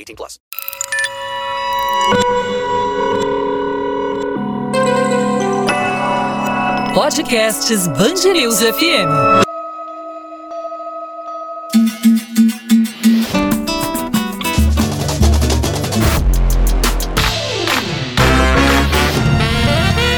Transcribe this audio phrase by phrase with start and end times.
[0.00, 0.38] 18 plus.
[6.94, 9.08] Podcasts Bangerils FM.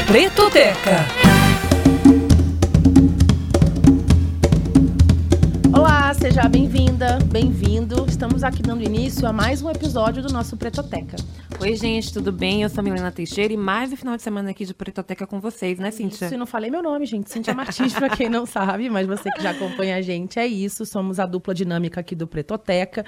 [0.07, 1.22] Pretoteca.
[8.43, 11.15] Estamos aqui dando início a mais um episódio do nosso Pretoteca.
[11.61, 12.61] Oi, gente, tudo bem?
[12.61, 15.39] Eu sou a Milena Teixeira e mais um final de semana aqui de Pretoteca com
[15.39, 16.27] vocês, né, Cíntia?
[16.27, 19.41] Se não falei meu nome, gente, Cintia Martins, pra quem não sabe, mas você que
[19.41, 20.85] já acompanha a gente, é isso.
[20.85, 23.05] Somos a dupla dinâmica aqui do Pretoteca.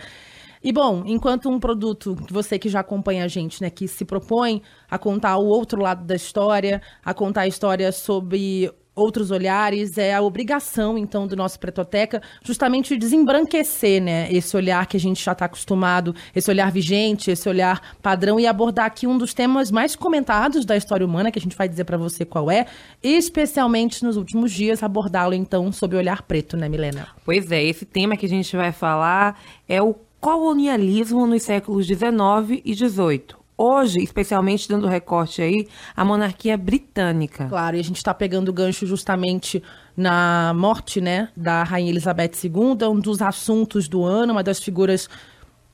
[0.63, 4.61] E bom, enquanto um produto, você que já acompanha a gente, né, que se propõe
[4.89, 10.13] a contar o outro lado da história, a contar a história sobre outros olhares, é
[10.13, 15.33] a obrigação, então, do nosso Pretoteca, justamente desembranquecer, né, esse olhar que a gente já
[15.33, 19.95] está acostumado, esse olhar vigente, esse olhar padrão, e abordar aqui um dos temas mais
[19.95, 22.65] comentados da história humana, que a gente vai dizer para você qual é,
[23.03, 27.07] especialmente nos últimos dias, abordá-lo, então, sob o olhar preto, né, Milena?
[27.25, 32.61] Pois é, esse tema que a gente vai falar é o colonialismo nos séculos XIX
[32.63, 33.44] e XVIII.
[33.57, 37.45] Hoje, especialmente dando recorte aí, a monarquia britânica.
[37.45, 39.63] Claro, e a gente está pegando o gancho justamente
[39.95, 45.07] na morte, né, da Rainha Elizabeth II, um dos assuntos do ano, uma das figuras,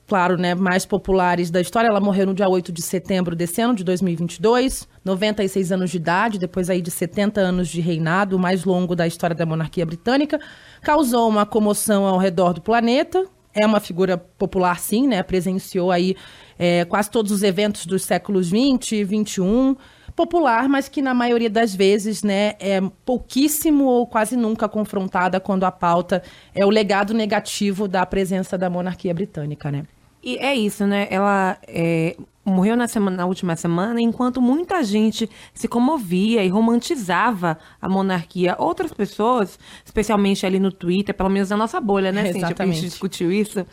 [0.06, 1.88] claro, né, mais populares da história.
[1.88, 6.38] Ela morreu no dia 8 de setembro desse ano, de 2022, 96 anos de idade,
[6.38, 10.38] depois aí de 70 anos de reinado, o mais longo da história da monarquia britânica.
[10.82, 15.22] Causou uma comoção ao redor do planeta, é uma figura popular, sim, né?
[15.22, 16.16] Presenciou aí
[16.58, 19.76] é, quase todos os eventos dos séculos 20 e 21.
[20.14, 25.64] Popular, mas que na maioria das vezes, né, é pouquíssimo ou quase nunca confrontada quando
[25.64, 26.22] a pauta
[26.54, 29.84] é o legado negativo da presença da monarquia britânica, né?
[30.22, 31.08] E é isso, né?
[31.10, 37.58] Ela é, morreu na, semana, na última semana, enquanto muita gente se comovia e romantizava
[37.80, 38.56] a monarquia.
[38.58, 42.54] Outras pessoas, especialmente ali no Twitter, pelo menos na nossa bolha, né, Cíntia?
[42.58, 43.66] A gente discutiu isso,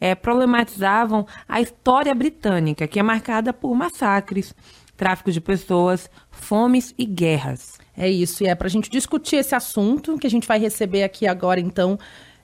[0.00, 4.54] é, problematizavam a história britânica, que é marcada por massacres,
[4.96, 7.80] tráfico de pessoas, fomes e guerras.
[7.96, 11.02] É isso, e é para a gente discutir esse assunto que a gente vai receber
[11.02, 11.98] aqui agora, então,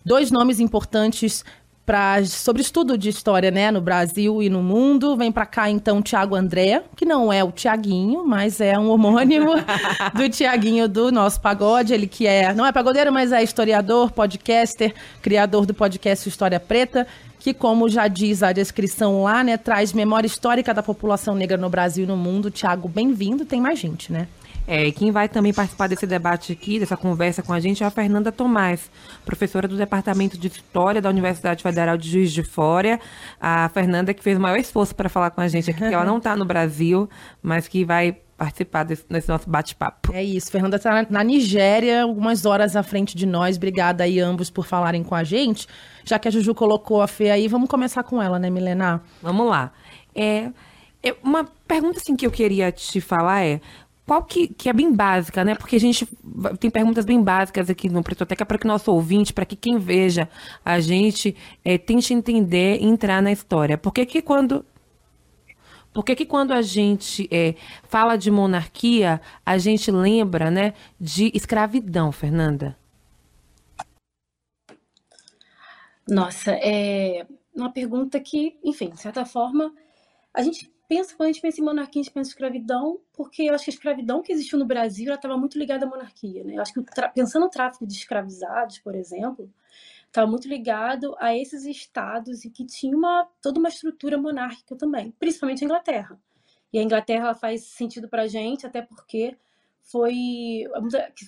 [0.05, 1.45] dois nomes importantes
[1.89, 5.17] pra, sobre estudo de história, né, no Brasil e no mundo.
[5.17, 8.91] Vem para cá então o Tiago André, que não é o Tiaguinho, mas é um
[8.91, 9.53] homônimo
[10.15, 11.95] do Tiaguinho do nosso pagode.
[11.95, 17.07] Ele que é, não é pagodeiro, mas é historiador, podcaster, criador do podcast História Preta,
[17.41, 21.71] que como já diz a descrição lá, né, traz memória histórica da população negra no
[21.71, 22.51] Brasil e no mundo.
[22.51, 23.47] Tiago, bem-vindo.
[23.47, 24.29] Tem mais gente, né?
[24.71, 27.87] É, e quem vai também participar desse debate aqui, dessa conversa com a gente, é
[27.87, 28.91] a Fernanda Tomás,
[29.25, 33.01] professora do Departamento de História da Universidade Federal de Juiz de Fora.
[33.41, 36.05] A Fernanda que fez o maior esforço para falar com a gente aqui, que ela
[36.05, 37.09] não está no Brasil,
[37.43, 40.13] mas que vai participar desse, desse nosso bate-papo.
[40.13, 43.57] É isso, Fernanda está na Nigéria, algumas horas à frente de nós.
[43.57, 45.67] Obrigada aí ambos por falarem com a gente.
[46.05, 49.03] Já que a Juju colocou a Fê aí, vamos começar com ela, né, Milena?
[49.23, 49.73] Vamos lá.
[50.15, 50.51] É,
[51.03, 53.61] é, uma pergunta assim que eu queria te falar é
[54.09, 55.55] qual que, que é bem básica, né?
[55.55, 56.09] Porque a gente
[56.59, 60.31] tem perguntas bem básicas aqui no Pretoteca para que nosso ouvinte, para que quem veja
[60.65, 63.77] a gente é, tente entender e entrar na história.
[63.77, 64.65] Por que que quando...
[65.93, 71.31] Por que, que quando a gente é, fala de monarquia, a gente lembra né, de
[71.35, 72.79] escravidão, Fernanda?
[76.09, 79.73] Nossa, é uma pergunta que, enfim, de certa forma,
[80.33, 83.43] a gente pensa, quando a gente pensa em monarquia, a gente pensa em escravidão, porque
[83.43, 86.43] eu acho que a escravidão que existiu no Brasil estava muito ligada à monarquia.
[86.43, 86.55] Né?
[86.57, 86.83] Eu acho que,
[87.15, 89.53] pensando no tráfico de escravizados, por exemplo,
[90.07, 95.13] estava muito ligado a esses estados e que tinha uma, toda uma estrutura monárquica também,
[95.19, 96.19] principalmente a Inglaterra.
[96.73, 99.37] E a Inglaterra faz sentido para a gente, até porque
[99.83, 100.65] foi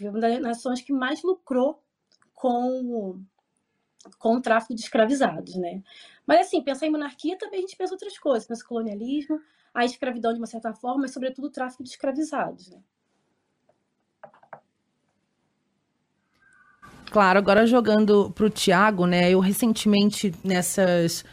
[0.02, 1.82] uma das nações que mais lucrou
[2.34, 3.22] com
[4.18, 5.82] com o tráfico de escravizados, né?
[6.26, 9.40] Mas assim, pensar em monarquia também a gente pensa outras coisas, pensa colonialismo,
[9.74, 12.78] a escravidão de uma certa forma, mas sobretudo o tráfico de escravizados, né?
[17.10, 19.30] Claro, agora jogando para o Tiago, né?
[19.30, 21.24] Eu recentemente nessas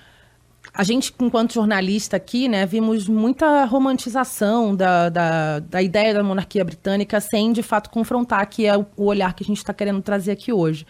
[0.74, 6.63] a gente, enquanto jornalista aqui, né, vimos muita romantização da, da, da, ideia da monarquia
[6.63, 10.31] britânica sem, de fato, confrontar, que é o olhar que a gente está querendo trazer
[10.31, 10.86] aqui hoje.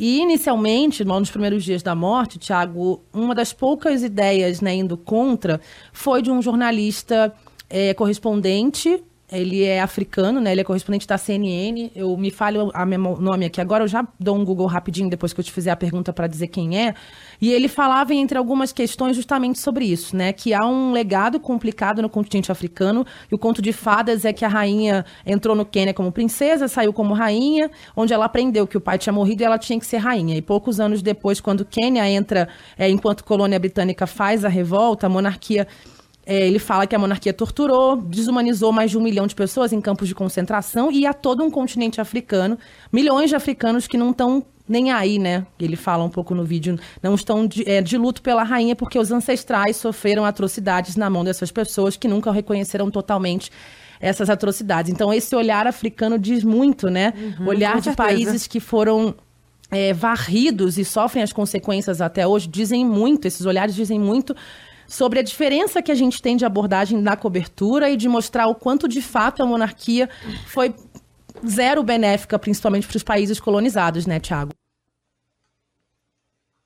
[0.00, 5.60] E inicialmente, nos primeiros dias da morte, Tiago, uma das poucas ideias né, indo contra
[5.92, 7.34] foi de um jornalista
[7.68, 10.52] é, correspondente ele é africano, né?
[10.52, 11.90] Ele é correspondente da CNN.
[11.94, 15.40] Eu me falho o nome aqui agora, eu já dou um Google rapidinho depois que
[15.40, 16.94] eu te fizer a pergunta para dizer quem é.
[17.40, 20.32] E ele falava entre algumas questões justamente sobre isso, né?
[20.32, 23.04] Que há um legado complicado no continente africano.
[23.30, 26.92] E o conto de fadas é que a rainha entrou no Quênia como princesa, saiu
[26.92, 29.98] como rainha, onde ela aprendeu que o pai tinha morrido e ela tinha que ser
[29.98, 30.36] rainha.
[30.36, 32.48] E poucos anos depois, quando Quênia entra,
[32.78, 35.66] é, enquanto colônia britânica faz a revolta, a monarquia
[36.28, 39.80] é, ele fala que a monarquia torturou, desumanizou mais de um milhão de pessoas em
[39.80, 42.58] campos de concentração e há todo um continente africano,
[42.92, 45.46] milhões de africanos que não estão nem aí, né?
[45.58, 48.98] Ele fala um pouco no vídeo, não estão de, é, de luto pela rainha porque
[48.98, 53.50] os ancestrais sofreram atrocidades na mão dessas pessoas que nunca reconheceram totalmente
[53.98, 54.92] essas atrocidades.
[54.92, 57.14] Então, esse olhar africano diz muito, né?
[57.40, 59.14] Uhum, olhar de países que foram
[59.70, 64.36] é, varridos e sofrem as consequências até hoje, dizem muito, esses olhares dizem muito
[64.88, 68.54] sobre a diferença que a gente tem de abordagem na cobertura e de mostrar o
[68.54, 70.08] quanto de fato a monarquia
[70.46, 70.74] foi
[71.46, 74.52] zero benéfica, principalmente para os países colonizados, né, Tiago?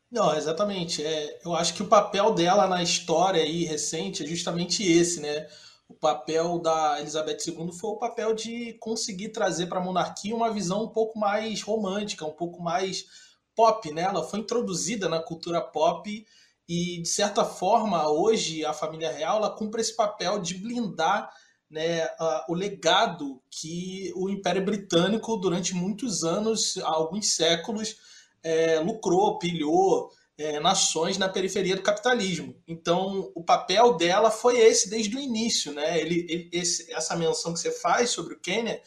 [0.09, 1.05] Não, exatamente.
[1.05, 5.49] É, eu acho que o papel dela na história aí recente é justamente esse, né?
[5.89, 10.51] O papel da Elizabeth II foi o papel de conseguir trazer para a monarquia uma
[10.53, 13.07] visão um pouco mais romântica, um pouco mais
[13.55, 14.03] pop, né?
[14.03, 16.27] Ela foi introduzida na cultura pop
[16.69, 21.31] e, de certa forma, hoje a família real ela cumpre esse papel de blindar
[21.71, 22.07] né,
[22.49, 27.97] o legado que o Império Britânico, durante muitos anos, alguns séculos,
[28.43, 32.55] é, lucrou, pilhou é, nações na periferia do capitalismo.
[32.69, 35.73] Então, o papel dela foi esse desde o início.
[35.73, 35.99] Né?
[35.99, 38.81] Ele, ele esse, essa menção que você faz sobre o Quênia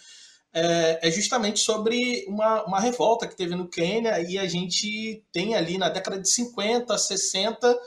[0.57, 5.53] é, é, justamente sobre uma, uma revolta que teve no Quênia e a gente tem
[5.53, 7.77] ali na década de 50, 60, uh,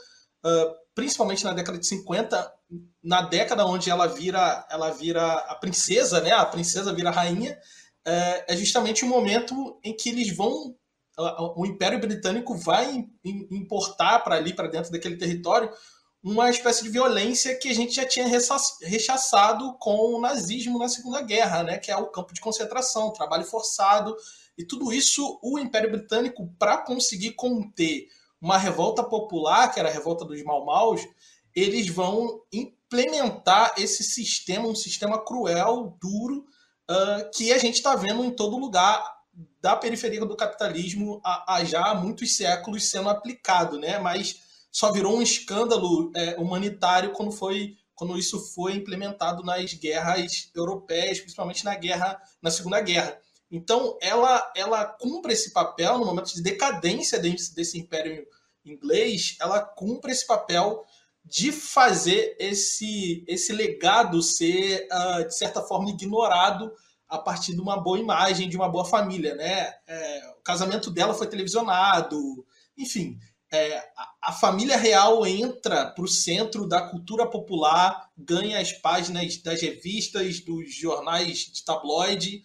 [0.93, 2.53] principalmente na década de 50,
[3.03, 6.31] na década onde ela vira ela vira a princesa, né?
[6.31, 7.57] A princesa vira rainha,
[8.05, 10.75] é, é justamente o momento em que eles vão
[11.55, 15.69] o Império Britânico vai importar para ali, para dentro daquele território,
[16.21, 21.21] uma espécie de violência que a gente já tinha rechaçado com o nazismo na Segunda
[21.21, 21.77] Guerra, né?
[21.77, 24.15] que é o campo de concentração, trabalho forçado.
[24.57, 28.07] E tudo isso, o Império Britânico, para conseguir conter
[28.41, 31.07] uma revolta popular, que era a revolta dos Mau-Maus,
[31.55, 36.45] eles vão implementar esse sistema, um sistema cruel, duro,
[36.89, 39.19] uh, que a gente está vendo em todo lugar
[39.61, 43.99] da periferia do capitalismo há, há já muitos séculos sendo aplicado, né?
[43.99, 44.41] Mas
[44.71, 51.19] só virou um escândalo é, humanitário quando foi quando isso foi implementado nas guerras europeias,
[51.19, 53.19] principalmente na guerra na Segunda Guerra.
[53.51, 58.25] Então, ela ela cumpre esse papel no momento de decadência desse, desse império
[58.63, 60.85] inglês, ela cumpre esse papel
[61.25, 66.71] de fazer esse esse legado ser uh, de certa forma ignorado
[67.09, 69.73] a partir de uma boa imagem de uma boa família, né?
[69.87, 72.45] É, o casamento dela foi televisionado,
[72.77, 73.17] enfim,
[73.51, 73.83] é,
[74.21, 80.39] a, família real entra para o centro da cultura popular, ganha as páginas das revistas,
[80.39, 82.43] dos jornais de tabloide,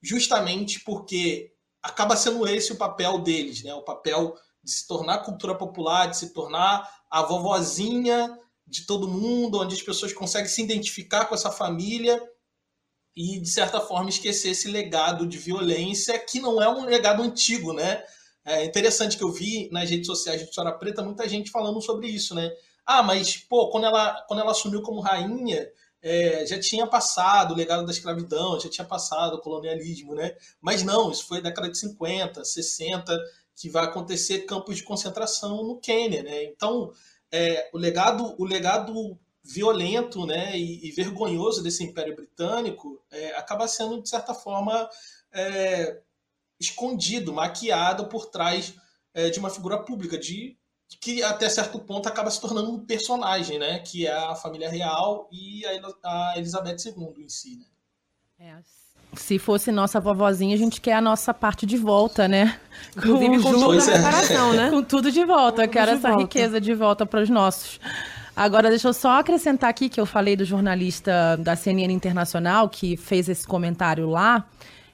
[0.00, 3.74] justamente porque acaba sendo esse o papel deles, né?
[3.74, 9.60] O papel de se tornar cultura popular, de se tornar a vovozinha de todo mundo,
[9.60, 12.22] onde as pessoas conseguem se identificar com essa família
[13.14, 17.72] e, de certa forma, esquecer esse legado de violência que não é um legado antigo,
[17.72, 18.02] né?
[18.44, 22.08] É interessante que eu vi nas redes sociais de História Preta muita gente falando sobre
[22.08, 22.50] isso, né?
[22.86, 25.68] ah, mas pô, quando ela, quando ela assumiu como rainha,
[26.02, 30.36] é, já tinha passado o legado da escravidão, já tinha passado o colonialismo, né?
[30.60, 33.18] Mas não, isso foi década de 50, 60,
[33.56, 36.44] que vai acontecer campos de concentração no Quênia, né?
[36.44, 36.92] Então,
[37.32, 43.68] é, o legado, o legado violento, né, e, e vergonhoso desse Império Britânico é, acaba
[43.68, 44.88] sendo de certa forma
[45.32, 46.00] é,
[46.60, 48.74] escondido, maquiado por trás
[49.12, 50.56] é, de uma figura pública, de
[51.00, 53.80] que até certo ponto acaba se tornando um personagem, né?
[53.80, 55.62] Que é a família real e
[56.04, 57.66] a Elizabeth II em si, né?
[58.38, 58.58] É.
[59.16, 62.58] Se fosse nossa vovozinha, a gente quer a nossa parte de volta, né?
[62.96, 64.70] Inclusive com, com toda a reparação, né?
[64.70, 65.68] Com tudo de volta.
[65.68, 66.22] Quero essa volta.
[66.22, 67.78] riqueza de volta para os nossos.
[68.34, 72.96] Agora, deixa eu só acrescentar aqui que eu falei do jornalista da CNN Internacional que
[72.96, 74.44] fez esse comentário lá.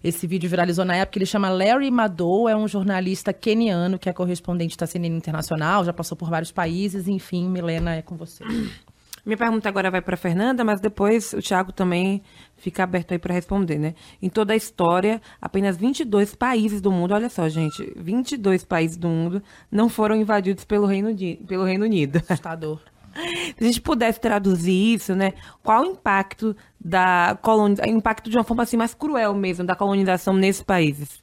[0.02, 1.18] Esse vídeo viralizou na época.
[1.18, 5.92] Ele chama Larry Madow, é um jornalista keniano que é correspondente da CNN Internacional, já
[5.92, 7.06] passou por vários países.
[7.06, 8.44] Enfim, Milena, é com você.
[9.24, 12.22] Minha pergunta agora vai para Fernanda, mas depois o Thiago também
[12.56, 13.94] fica aberto aí para responder, né?
[14.20, 19.08] Em toda a história, apenas 22 países do mundo, olha só, gente, 22 países do
[19.08, 21.14] mundo não foram invadidos pelo Reino,
[21.46, 22.16] pelo Reino Unido.
[22.28, 22.80] Assustador.
[23.56, 25.32] Se a gente pudesse traduzir isso, né?
[25.62, 30.34] Qual o impacto da colonização, impacto de uma forma assim mais cruel mesmo da colonização
[30.34, 31.22] nesses países?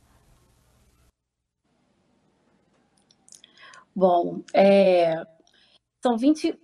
[3.95, 5.25] Bom, é,
[6.03, 6.55] são 20,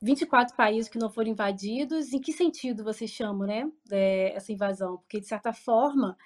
[0.00, 2.12] 24 países que não foram invadidos.
[2.12, 4.96] Em que sentido você chama, né, é, essa invasão?
[4.98, 6.16] Porque, de certa forma,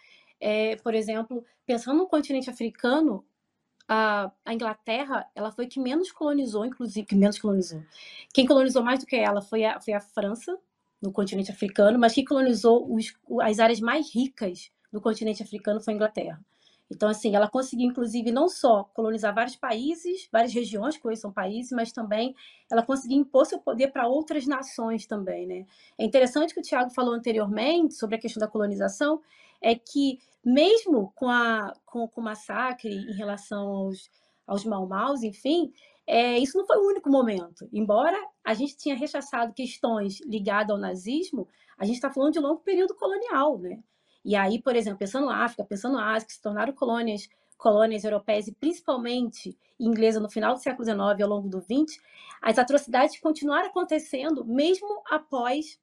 [0.41, 3.25] é, por exemplo, pensando no continente africano,
[3.89, 7.83] a, a, Inglaterra, ela foi que menos colonizou, inclusive, que menos colonizou.
[8.33, 10.59] Quem colonizou mais do que ela foi a, foi a França,
[11.01, 15.93] no continente africano, mas quem colonizou os, as áreas mais ricas do continente africano foi
[15.93, 16.41] a Inglaterra.
[16.89, 21.33] Então, assim, ela conseguiu, inclusive, não só colonizar vários países, várias regiões que hoje são
[21.33, 22.35] países, mas também
[22.71, 25.67] ela conseguiu impor seu poder para outras nações também, né?
[25.99, 29.21] É interessante que o Tiago falou anteriormente sobre a questão da colonização,
[29.61, 34.11] é que mesmo com, a, com, com o massacre em relação aos,
[34.47, 35.73] aos Mau-Maus, enfim,
[36.07, 37.69] é, isso não foi o único momento.
[37.73, 42.61] Embora a gente tinha rechaçado questões ligadas ao nazismo, a gente está falando de longo
[42.61, 43.83] período colonial, né?
[44.25, 48.05] E aí, por exemplo, pensando na África, pensando na Ásia, que se tornaram colônias, colônias
[48.05, 52.01] europeias e principalmente inglesa no final do século XIX e ao longo do XX,
[52.41, 55.79] as atrocidades continuaram acontecendo mesmo após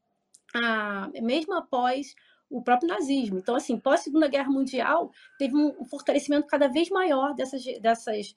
[0.56, 2.15] a, mesmo após
[2.53, 3.39] o próprio nazismo.
[3.39, 8.36] Então, assim, pós Segunda Guerra Mundial, teve um fortalecimento cada vez maior dessas, dessas,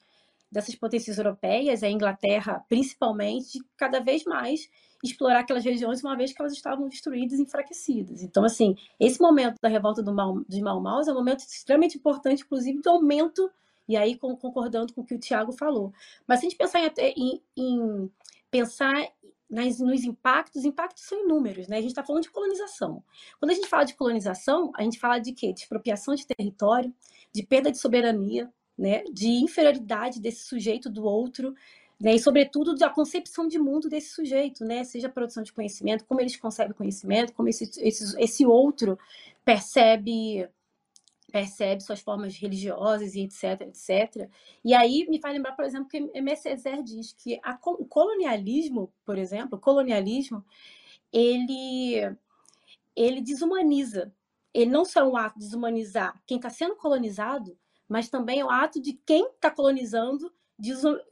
[0.51, 4.67] dessas potências europeias, a Inglaterra principalmente, de cada vez mais
[5.03, 8.23] explorar aquelas regiões, uma vez que elas estavam destruídas e enfraquecidas.
[8.23, 12.81] Então, assim, esse momento da revolta do mal, Mau-Maus é um momento extremamente importante, inclusive,
[12.81, 13.51] do aumento,
[13.87, 15.93] e aí concordando com o que o Tiago falou.
[16.27, 18.11] Mas se a gente pensar em, em
[18.49, 19.07] pensar
[19.49, 21.77] nas, nos impactos, os impactos são inúmeros, né?
[21.77, 23.03] A gente está falando de colonização.
[23.39, 25.53] Quando a gente fala de colonização, a gente fala de quê?
[25.53, 26.93] De expropriação de território,
[27.31, 29.03] de perda de soberania, né?
[29.11, 31.55] De inferioridade desse sujeito do outro,
[31.99, 32.15] né?
[32.15, 34.83] E, sobretudo, da concepção de mundo desse sujeito, né?
[34.83, 38.99] Seja a produção de conhecimento, como eles concebem conhecimento, como esse, esse, esse outro
[39.45, 40.47] percebe
[41.31, 44.29] percebe suas formas religiosas e etc, etc.
[44.63, 46.35] E aí me faz lembrar, por exemplo, que M.
[46.35, 50.43] Césaire diz que a, o colonialismo, por exemplo, o colonialismo,
[51.11, 52.15] ele,
[52.95, 54.13] ele desumaniza.
[54.53, 57.57] Ele não só é um ato de desumanizar quem está sendo colonizado,
[57.87, 60.31] mas também é um ato de quem está colonizando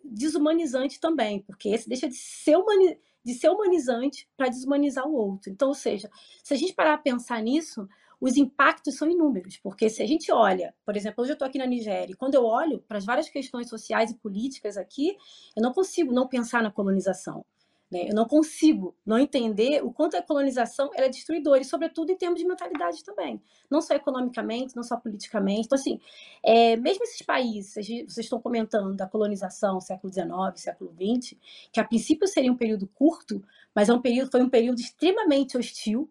[0.03, 5.51] desumanizante também, porque esse deixa de ser, humani de ser humanizante para desumanizar o outro.
[5.51, 6.09] Então, ou seja,
[6.43, 7.87] se a gente parar a pensar nisso,
[8.19, 11.57] os impactos são inúmeros, porque se a gente olha, por exemplo, hoje eu estou aqui
[11.57, 15.15] na Nigéria, e quando eu olho para as várias questões sociais e políticas aqui,
[15.55, 17.45] eu não consigo não pensar na colonização.
[17.91, 18.09] Né?
[18.09, 22.39] Eu não consigo não entender o quanto a colonização é destruidora, e sobretudo em termos
[22.39, 23.41] de mentalidade também.
[23.69, 25.65] Não só economicamente, não só politicamente.
[25.65, 25.99] Então, assim,
[26.43, 31.37] é, mesmo esses países, vocês estão comentando da colonização, século XIX, século XX,
[31.71, 33.43] que a princípio seria um período curto,
[33.73, 36.09] mas é um período, foi um período extremamente hostil,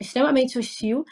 [0.00, 1.04] extremamente hostil,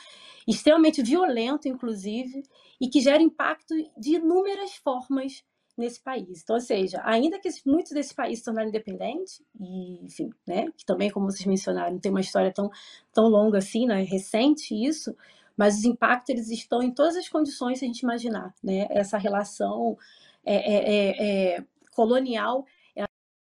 [0.47, 2.43] extremamente violento, inclusive,
[2.81, 5.43] e que gera impacto de inúmeras formas
[5.77, 6.43] nesse país.
[6.43, 10.87] Então, ou seja, ainda que muitos desses países se tornaram independentes, e, enfim, né, que
[10.87, 12.71] também, como vocês mencionaram, tem uma história tão,
[13.13, 15.15] tão longa assim, né, recente isso,
[15.57, 19.19] mas os impactos eles estão em todas as condições, se a gente imaginar, né, essa
[19.19, 19.99] relação
[20.45, 22.65] é, é, é, é colonial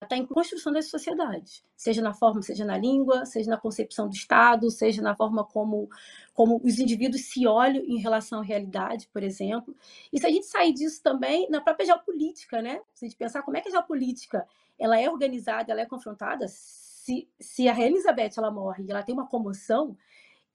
[0.06, 4.14] está em construção das sociedades, seja na forma, seja na língua, seja na concepção do
[4.14, 5.88] Estado, seja na forma como,
[6.32, 9.76] como os indivíduos se olham em relação à realidade, por exemplo.
[10.12, 12.80] E se a gente sair disso também na própria geopolítica, né?
[12.94, 14.46] Se a gente pensar como é que a geopolítica
[14.78, 16.46] ela é organizada, ela é confrontada.
[16.48, 19.96] Se, se a Rainha Elizabeth ela morre e ela tem uma comoção,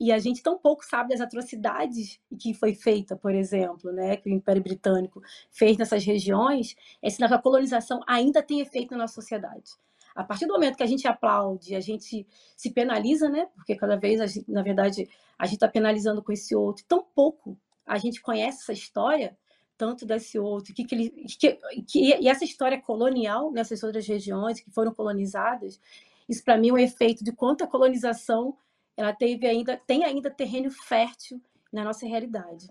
[0.01, 4.27] e a gente tão pouco sabe das atrocidades que foi feita, por exemplo, né, que
[4.27, 8.97] o Império Britânico fez nessas regiões, é sinal que a colonização ainda tem efeito na
[8.97, 9.73] nossa sociedade.
[10.15, 12.25] A partir do momento que a gente aplaude, a gente
[12.57, 13.47] se penaliza, né?
[13.53, 16.83] Porque cada vez, gente, na verdade, a gente está penalizando com esse outro.
[16.87, 17.55] Tão pouco
[17.85, 19.37] a gente conhece essa história,
[19.77, 24.59] tanto desse outro, que, que ele, que, que, e essa história colonial nessas outras regiões
[24.59, 25.79] que foram colonizadas,
[26.27, 28.57] isso para mim é um efeito de quanto a colonização
[28.97, 32.67] ela teve ainda, tem ainda terreno fértil na nossa realidade.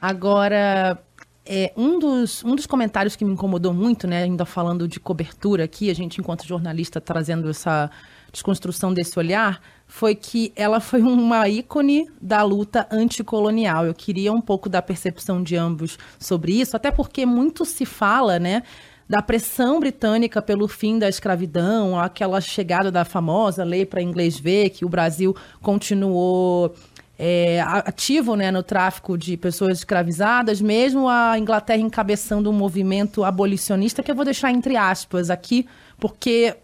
[0.00, 1.02] Agora,
[1.44, 5.64] é, um, dos, um dos comentários que me incomodou muito, né, ainda falando de cobertura
[5.64, 7.90] aqui, a gente, enquanto jornalista, trazendo essa
[8.32, 13.84] desconstrução desse olhar, foi que ela foi uma ícone da luta anticolonial.
[13.84, 18.38] Eu queria um pouco da percepção de ambos sobre isso, até porque muito se fala,
[18.38, 18.62] né,
[19.10, 24.70] da pressão britânica pelo fim da escravidão, aquela chegada da famosa lei para inglês ver,
[24.70, 26.72] que o Brasil continuou
[27.18, 34.00] é, ativo né, no tráfico de pessoas escravizadas, mesmo a Inglaterra encabeçando um movimento abolicionista,
[34.00, 35.66] que eu vou deixar entre aspas aqui,
[35.98, 36.54] porque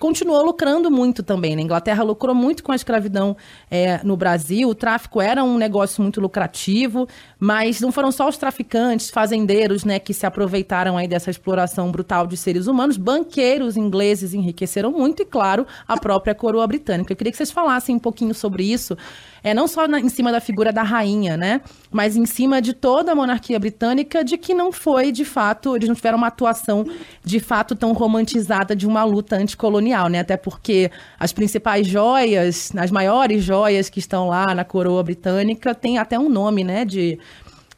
[0.00, 1.54] continuou lucrando muito também.
[1.54, 1.62] Né?
[1.62, 3.36] A Inglaterra lucrou muito com a escravidão
[3.70, 7.06] é, no Brasil, o tráfico era um negócio muito lucrativo,
[7.38, 12.26] mas não foram só os traficantes, fazendeiros, né, que se aproveitaram aí dessa exploração brutal
[12.26, 17.12] de seres humanos, banqueiros ingleses enriqueceram muito e, claro, a própria coroa britânica.
[17.12, 18.96] Eu queria que vocês falassem um pouquinho sobre isso,
[19.42, 22.72] é não só na, em cima da figura da rainha, né, mas em cima de
[22.72, 26.86] toda a monarquia britânica, de que não foi, de fato, eles não tiveram uma atuação
[27.24, 32.90] de fato tão romantizada de uma luta anticolonial, né, até porque as principais joias, as
[32.90, 37.18] maiores joias que estão lá na coroa britânica, tem até um nome, né, de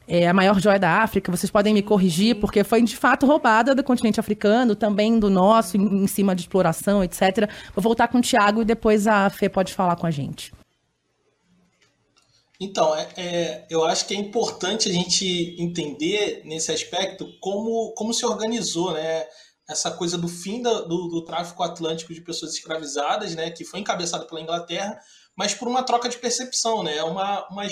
[0.07, 1.31] é a maior joia da África.
[1.31, 5.77] Vocês podem me corrigir, porque foi de fato roubada do continente africano, também do nosso,
[5.77, 7.49] em, em cima de exploração, etc.
[7.73, 10.51] Vou voltar com o Tiago e depois a Fê pode falar com a gente.
[12.63, 18.13] Então, é, é, eu acho que é importante a gente entender nesse aspecto como, como
[18.13, 19.27] se organizou né,
[19.67, 23.81] essa coisa do fim da, do, do, tráfico atlântico de pessoas escravizadas, né, que foi
[23.81, 24.97] encabeçado pela Inglaterra,
[25.35, 27.63] mas por uma troca de percepção, né, uma, uma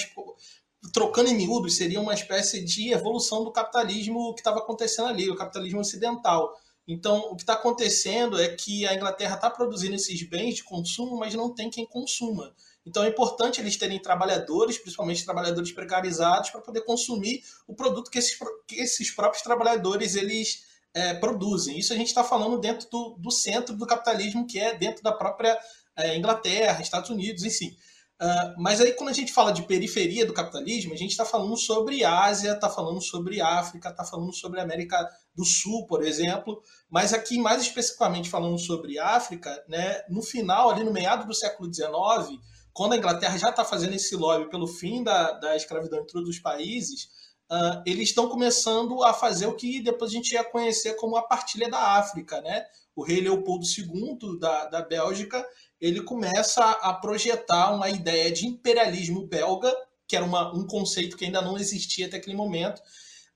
[0.92, 5.38] trocando em miúdos seria uma espécie de evolução do capitalismo que estava acontecendo ali, o
[5.38, 6.54] capitalismo ocidental.
[6.86, 11.18] Então, o que está acontecendo é que a Inglaterra está produzindo esses bens de consumo,
[11.18, 12.54] mas não tem quem consuma.
[12.86, 18.18] Então é importante eles terem trabalhadores, principalmente trabalhadores precarizados, para poder consumir o produto que
[18.18, 20.64] esses, que esses próprios trabalhadores eles
[20.94, 21.78] é, produzem.
[21.78, 25.12] Isso a gente está falando dentro do, do, centro do capitalismo, que é dentro da
[25.12, 25.58] própria
[25.96, 27.76] é, Inglaterra, Estados Unidos, enfim.
[28.22, 31.58] Uh, mas aí, quando a gente fala de periferia do capitalismo, a gente está falando
[31.58, 36.62] sobre Ásia, está falando sobre África, está falando sobre América do Sul, por exemplo.
[36.88, 41.74] Mas aqui, mais especificamente falando sobre África, né, no final, ali no meado do século
[41.74, 42.40] XIX,
[42.74, 46.30] quando a Inglaterra já está fazendo esse lobby pelo fim da, da escravidão em todos
[46.30, 47.10] os países,
[47.52, 51.24] uh, eles estão começando a fazer o que depois a gente ia conhecer como a
[51.24, 52.66] partilha da África, né?
[52.96, 55.46] O rei Leopoldo II da, da Bélgica,
[55.80, 59.74] ele começa a projetar uma ideia de imperialismo belga,
[60.08, 62.82] que era uma, um conceito que ainda não existia até aquele momento,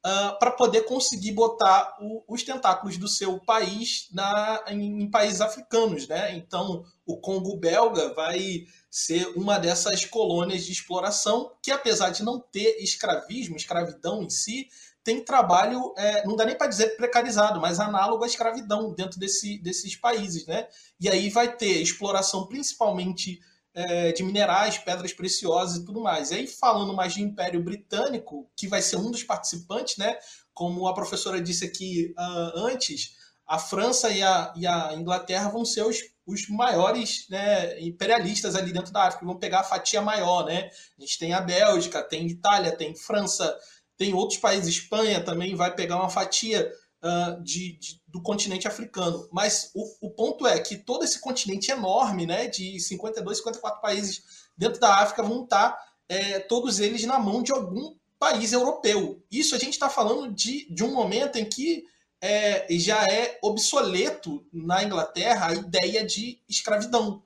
[0.06, 5.42] uh, para poder conseguir botar o, os tentáculos do seu país na, em, em países
[5.42, 6.36] africanos, né?
[6.36, 12.40] Então, o Congo belga vai ser uma dessas colônias de exploração que, apesar de não
[12.40, 14.68] ter escravismo, escravidão em si,
[15.04, 19.58] tem trabalho, é, não dá nem para dizer precarizado, mas análogo à escravidão dentro desse,
[19.60, 20.68] desses países, né?
[21.00, 23.40] E aí vai ter exploração principalmente
[23.76, 26.32] é, de minerais, pedras preciosas e tudo mais.
[26.32, 30.18] E aí falando mais de Império Britânico, que vai ser um dos participantes, né?
[30.54, 35.66] Como a professora disse aqui uh, antes, a França e a, e a Inglaterra vão
[35.66, 40.46] ser os, os maiores né, imperialistas ali dentro da África, vão pegar a fatia maior,
[40.46, 40.70] né?
[40.98, 43.56] A gente tem a Bélgica, tem Itália, tem França,
[43.98, 46.72] tem outros países, Espanha também vai pegar uma fatia
[47.06, 49.30] uh, de, de, do continente africano.
[49.32, 54.24] Mas o, o, ponto é que todo esse continente enorme, né, de 52, 54 países
[54.58, 55.78] dentro da África, vão estar
[56.10, 59.24] é, todos eles na mão de algum país europeu.
[59.32, 61.86] Isso a gente está falando de, de um momento em que
[62.22, 67.22] é, já é obsoleto na Inglaterra a ideia de escravidão.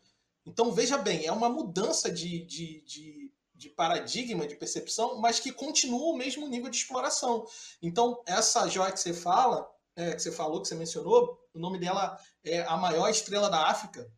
[0.46, 3.19] Então, veja bem, é uma mudança de, de, de,
[3.60, 7.46] de, paradigma, de percepção, mas que continua o mesmo nível de exploração.
[7.82, 11.78] Então, essa joia que você fala, é, que você falou, que você mencionou, o nome
[11.78, 14.10] dela é a maior estrela da África.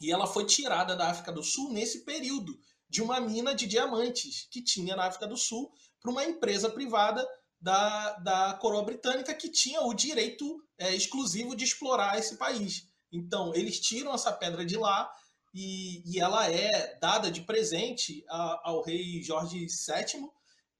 [0.00, 2.58] E ela foi tirada da África do Sul nesse período,
[2.90, 5.70] de uma mina de diamantes que tinha na África do Sul,
[6.02, 7.24] para uma empresa privada
[7.60, 12.82] da, da coroa britânica que tinha o direito é, exclusivo de explorar esse país.
[13.12, 15.08] Então, eles tiram essa pedra de lá
[15.54, 20.28] e, e ela é dada de presente a, ao rei Jorge VII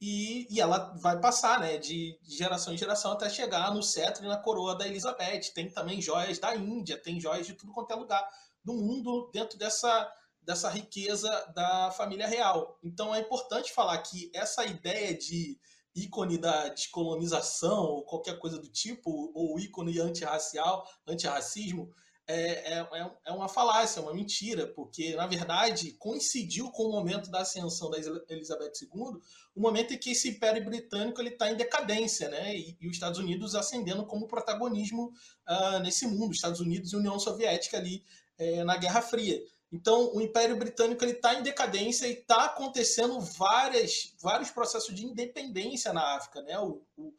[0.00, 4.24] e, e, ela vai passar né, de, de, geração em geração até chegar no cetro
[4.24, 5.52] e na coroa da Elizabeth.
[5.54, 8.28] Tem também joias da Índia, tem joias de tudo quanto é lugar
[8.64, 12.78] do mundo dentro dessa, dessa riqueza da família real.
[12.82, 15.58] Então é importante falar que essa ideia de
[15.94, 21.94] ícone da descolonização ou qualquer coisa do tipo, ou ícone antirracial, antirracismo,
[22.26, 26.92] é, é, é, é uma falácia, é uma mentira, porque, na verdade, coincidiu com o
[26.92, 29.20] momento da ascensão da Elizabeth II,
[29.54, 32.56] o momento em que esse Império Britânico está em decadência, né?
[32.56, 35.12] E, e, os Estados Unidos ascendendo como protagonismo
[35.48, 38.02] uh, nesse mundo, Estados Unidos e União Soviética ali
[38.38, 39.42] é, na Guerra Fria.
[39.70, 45.92] Então, o Império Britânico está em decadência e está acontecendo várias, vários processos de independência
[45.92, 46.40] na África.
[46.42, 46.58] Né?
[46.58, 47.12] O, o,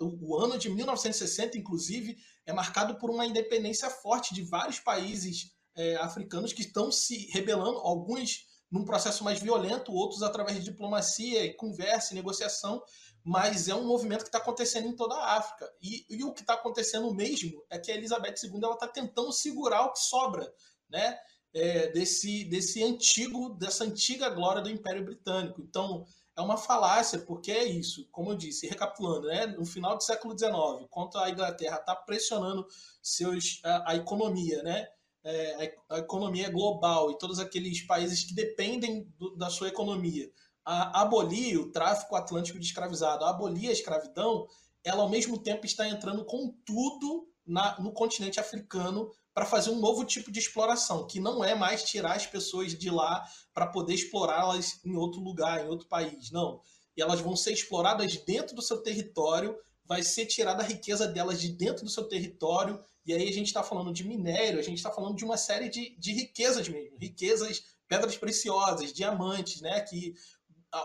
[0.00, 5.96] o, ano de 1960, inclusive, é marcado por uma independência forte de vários países é,
[5.96, 12.14] africanos que estão se rebelando, alguns num processo mais violento, outros através de diplomacia conversa
[12.14, 12.82] negociação,
[13.24, 15.70] mas é um movimento que está acontecendo em toda a África.
[15.82, 19.86] E, e o que está acontecendo mesmo é que a Elizabeth II está tentando segurar
[19.86, 20.52] o que sobra,
[20.88, 21.18] né?
[21.54, 25.62] É, desse, desse antigo, dessa antiga glória do Império Britânico.
[25.62, 26.04] Então,
[26.38, 29.46] é uma falácia, porque é isso, como eu disse, recapitulando, né?
[29.46, 32.64] no final do século XIX, quando a Inglaterra está pressionando
[33.02, 34.86] seus, a, a economia, né?
[35.24, 40.30] É, a, economia global e todos aqueles países que dependem do, da sua economia,
[40.64, 44.46] a abolir o tráfico atlântico de escravizado, a abolir a escravidão,
[44.84, 49.78] ela ao mesmo tempo está entrando com tudo na, no continente africano para fazer um
[49.78, 53.24] novo tipo de exploração, que não é mais tirar as pessoas de lá
[53.54, 56.32] para poder explorá-las em outro lugar, em outro país.
[56.32, 56.60] Não.
[56.96, 61.40] E elas vão ser exploradas dentro do seu território, vai ser tirada a riqueza delas
[61.40, 64.78] de dentro do seu território, e aí a gente está falando de minério, a gente
[64.78, 69.82] está falando de uma série de, de riquezas mesmo, riquezas, pedras preciosas, diamantes, né?
[69.82, 70.16] Que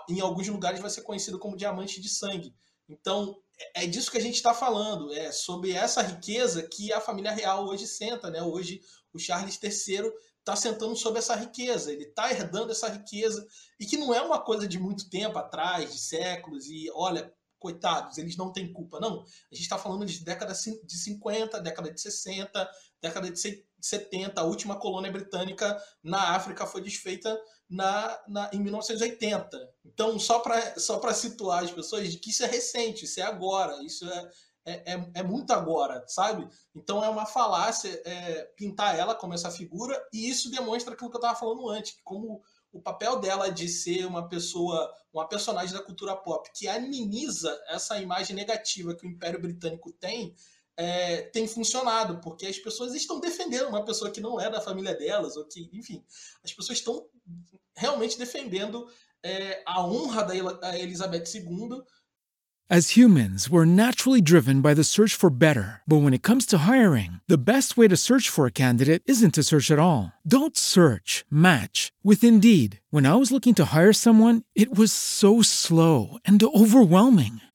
[0.07, 2.53] em alguns lugares vai ser conhecido como diamante de sangue.
[2.87, 3.35] Então,
[3.75, 7.31] é, é disso que a gente está falando, é sobre essa riqueza que a família
[7.31, 8.41] real hoje senta, né?
[8.41, 8.81] Hoje
[9.13, 13.45] o Charles III está sentando sobre essa riqueza, ele está herdando essa riqueza
[13.79, 18.17] e que não é uma coisa de muito tempo atrás, de séculos e olha, coitados,
[18.17, 19.21] eles não têm culpa, não.
[19.21, 22.69] A gente está falando de década de 50, década de 60,
[23.01, 29.73] década de 70, a última colônia britânica na África foi desfeita na, na, em 1980.
[29.85, 34.09] Então, só para só situar as pessoas que isso é recente, isso é agora, isso
[34.09, 34.31] é,
[34.65, 36.47] é, é, é muito agora, sabe?
[36.73, 41.15] Então é uma falácia é, pintar ela como essa figura, e isso demonstra aquilo que
[41.15, 45.83] eu estava falando antes, como o papel dela de ser uma pessoa, uma personagem da
[45.83, 50.35] cultura pop que ameniza essa imagem negativa que o Império Britânico tem,
[50.77, 54.95] é, tem funcionado, porque as pessoas estão defendendo uma pessoa que não é da família
[54.95, 56.03] delas, ou que, enfim,
[56.43, 57.05] as pessoas estão
[57.75, 58.87] realmente defendendo
[59.23, 61.83] é, a honra da Elizabeth II.
[62.69, 65.81] As humans, we're naturally driven by the search for better.
[65.85, 69.33] But when it comes to hiring, the best way to search for a candidate isn't
[69.35, 70.13] to search at all.
[70.25, 72.79] Don't search, match with Indeed.
[72.89, 77.41] When I was looking to hire someone, it was so slow and overwhelming.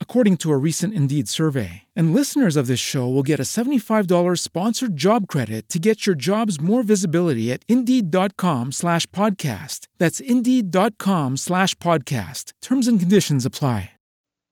[0.00, 1.82] according to a recent Indeed survey.
[1.94, 6.16] And listeners of this show will get a $75 sponsored job credit to get your
[6.16, 9.88] jobs more visibility at Indeed.com slash podcast.
[9.98, 12.54] That's Indeed.com slash podcast.
[12.62, 13.90] Terms and conditions apply.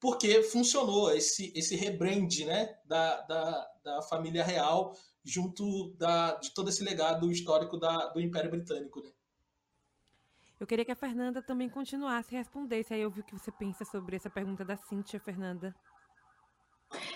[0.02, 6.68] Porque funcionou esse, esse rebrand né, da, da, da família real junto da, de todo
[6.68, 9.00] esse legado histórico da, do Império Britânico.
[9.02, 9.10] Né?
[10.64, 12.94] Eu queria que a Fernanda também continuasse e respondesse.
[12.94, 15.74] Aí eu vi o que você pensa sobre essa pergunta da Cíntia, Fernanda.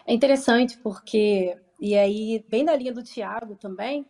[0.07, 4.07] É interessante porque, e aí, bem na linha do Tiago também,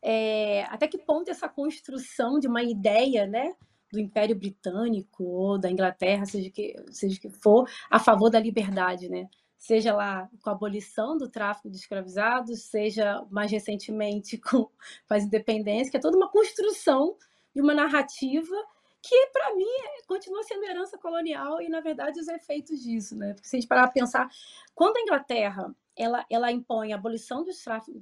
[0.00, 3.56] é, até que ponto essa construção de uma ideia, né,
[3.92, 9.08] do Império Britânico ou da Inglaterra, seja que seja que for, a favor da liberdade,
[9.08, 9.26] né?
[9.58, 15.24] Seja lá com a abolição do tráfico de escravizados, seja mais recentemente com, com as
[15.24, 17.16] independências, que é toda uma construção
[17.52, 18.54] de uma narrativa
[19.06, 23.34] que para mim é, continua sendo herança colonial e na verdade os efeitos disso, né?
[23.34, 24.28] Porque se a gente parar a pensar,
[24.74, 27.50] quando a Inglaterra ela, ela impõe a abolição do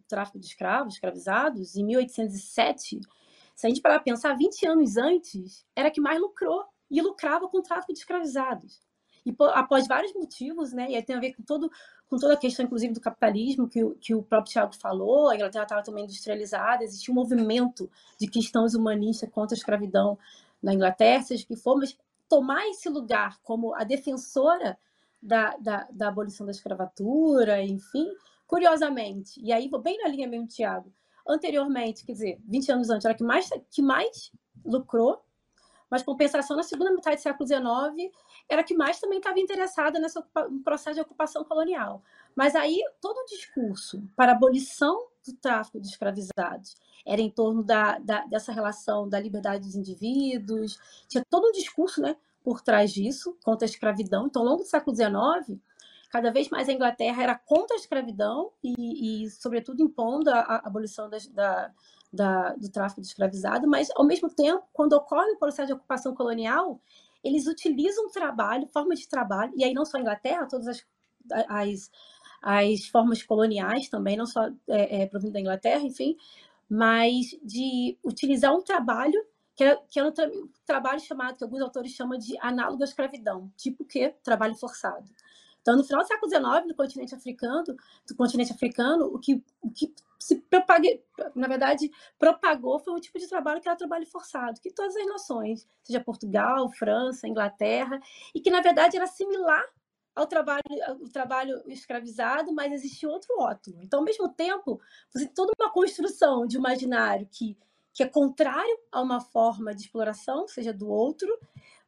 [0.09, 3.01] tráfico, de escravos, escravizados, em 1807,
[3.55, 7.49] se a gente parar a pensar, 20 anos antes, era que mais lucrou e lucrava
[7.49, 8.81] com o tráfico de escravizados.
[9.25, 10.91] E após vários motivos, né?
[10.91, 11.71] E aí tem a ver com todo
[12.07, 15.35] com toda a questão, inclusive, do capitalismo que, o, que o próprio Tiago falou, a
[15.35, 17.91] Inglaterra estava também industrializada, existia um movimento
[18.21, 20.19] de cristãos humanistas contra a escravidão
[20.65, 21.97] na Inglaterra, seja que for, mas
[22.29, 24.79] tomar esse lugar como a defensora
[25.23, 28.11] da, da, da abolição da escravatura, enfim,
[28.47, 30.93] curiosamente, e aí vou bem na linha mesmo, Tiago,
[31.27, 34.33] anteriormente, quer dizer, 20 anos antes, era que mais, que mais
[34.65, 35.23] lucrou,
[35.91, 38.13] mas compensação na segunda metade do século XIX
[38.49, 40.19] era que mais também estava interessada nesse
[40.65, 42.03] processo de ocupação colonial.
[42.35, 46.77] Mas aí todo o discurso para abolição do tráfico de escravizados.
[47.07, 52.01] Era em torno da, da, dessa relação da liberdade dos indivíduos, tinha todo um discurso
[52.01, 54.27] né, por trás disso, contra a escravidão.
[54.27, 55.59] Então, ao longo do século XIX,
[56.11, 60.57] cada vez mais a Inglaterra era contra a escravidão e, e sobretudo, impondo a, a
[60.67, 61.73] abolição das, da,
[62.13, 66.15] da, do tráfico de escravizado, mas, ao mesmo tempo, quando ocorre o processo de ocupação
[66.15, 66.81] colonial,
[67.25, 70.87] eles utilizam trabalho, forma de trabalho, e aí não só a Inglaterra, todas as,
[71.49, 71.91] as,
[72.45, 76.15] as formas coloniais também, não só é, é, provindo da Inglaterra, enfim,
[76.69, 79.19] mas de utilizar um trabalho
[79.57, 80.31] que é, que é um tra
[80.67, 85.09] trabalho chamado, que alguns autores chamam de análogo à escravidão, tipo que trabalho forçado.
[85.63, 87.65] Então, no final do século XIX, no continente africano,
[88.07, 91.03] do continente africano, o que, o que se propague,
[91.35, 95.07] na verdade, propagou foi um tipo de trabalho que era trabalho forçado, que todas as
[95.07, 97.99] nações, seja Portugal, França, Inglaterra,
[98.35, 99.65] e que na verdade era similar
[100.15, 103.83] ao trabalho, ao trabalho escravizado, mas existia outro ótimo.
[103.83, 107.57] Então, ao mesmo tempo, você tem toda uma construção de imaginário que,
[107.93, 111.29] que é contrário a uma forma de exploração, seja do outro,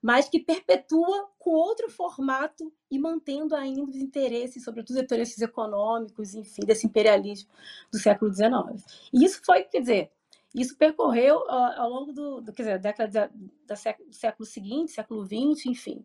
[0.02, 6.34] mas que perpetua com outro formato e mantendo ainda os interesses, sobretudo os interesses econômicos,
[6.34, 7.50] enfim, desse imperialismo
[7.90, 8.84] do século XIX.
[9.12, 10.10] E isso foi, quer dizer,
[10.54, 13.30] isso percorreu ao longo do, do quer dizer, da década
[13.66, 16.04] da, do século seguinte, século XX, enfim.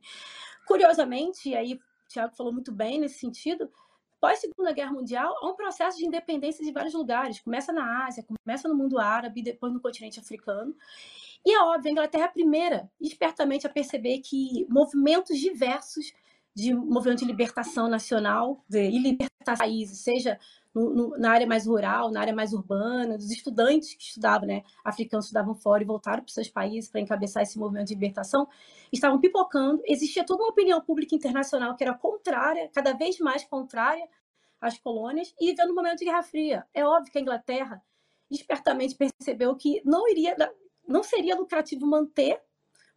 [0.68, 1.80] Curiosamente, aí
[2.12, 3.70] Tiago falou muito bem nesse sentido,
[4.20, 7.40] pós Segunda Guerra Mundial, há um processo de independência de vários lugares.
[7.40, 10.76] Começa na Ásia, começa no mundo árabe, depois no continente africano.
[11.44, 16.14] E é óbvio, a Inglaterra é a primeira, espertamente, a perceber que movimentos diversos
[16.54, 20.38] de movimento de libertação nacional de, e libertar países, seja
[20.74, 24.64] no, no, na área mais rural, na área mais urbana, dos estudantes que estudavam, né,
[24.84, 28.48] africanos estudavam fora e voltaram para seus países para encabeçar esse movimento de libertação,
[28.92, 29.82] estavam pipocando.
[29.86, 34.08] Existia toda uma opinião pública internacional que era contrária, cada vez mais contrária
[34.60, 36.66] às colônias, e vivendo um momento de Guerra Fria.
[36.74, 37.84] É óbvio que a Inglaterra
[38.30, 40.36] espertamente percebeu que não iria
[40.88, 42.42] não seria lucrativo manter,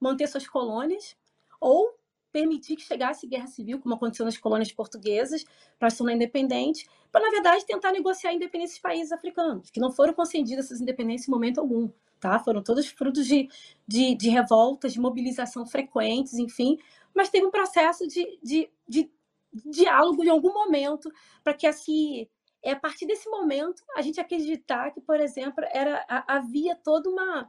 [0.00, 1.16] manter suas colônias
[1.60, 1.96] ou
[2.34, 5.44] permitir que chegasse guerra civil, como aconteceu nas colônias portuguesas,
[5.78, 9.78] para se tornar independente, para, na verdade, tentar negociar a independência dos países africanos, que
[9.78, 11.88] não foram concedidas essas independências em momento algum.
[12.18, 12.40] Tá?
[12.40, 13.48] Foram todos frutos de,
[13.86, 16.76] de, de revoltas, de mobilização frequentes, enfim,
[17.14, 19.08] mas teve um processo de, de, de
[19.64, 21.12] diálogo em algum momento
[21.44, 22.26] para que assim
[22.64, 27.48] é a partir desse momento a gente acreditar que, por exemplo, era havia toda uma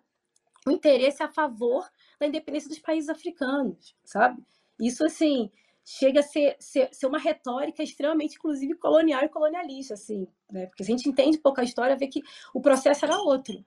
[0.67, 4.43] um interesse a favor da independência dos países africanos, sabe?
[4.79, 5.51] Isso, assim,
[5.83, 10.65] chega a ser, ser, ser uma retórica extremamente, inclusive, colonial e colonialista, assim, né?
[10.67, 12.21] Porque se a gente entende pouco a história, vê que
[12.53, 13.63] o processo era outro.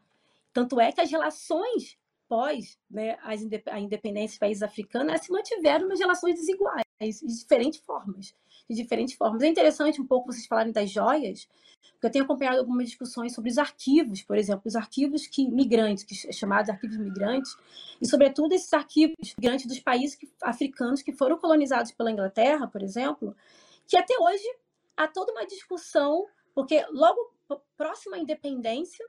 [0.52, 1.96] Tanto é que as relações
[2.28, 7.80] pós né, as, a independência dos países africanos se mantiveram umas relações desiguais, de diferentes
[7.80, 8.34] formas
[8.68, 9.42] de diferentes formas.
[9.42, 11.48] É interessante um pouco vocês falarem das joias,
[11.92, 16.04] porque eu tenho acompanhado algumas discussões sobre os arquivos, por exemplo, os arquivos que migrantes,
[16.04, 17.56] que é chamados arquivos migrantes,
[18.00, 22.82] e sobretudo esses arquivos migrantes dos países que, africanos que foram colonizados pela Inglaterra, por
[22.82, 23.34] exemplo,
[23.86, 24.44] que até hoje
[24.96, 27.18] há toda uma discussão, porque logo
[27.76, 29.04] próximo à independência,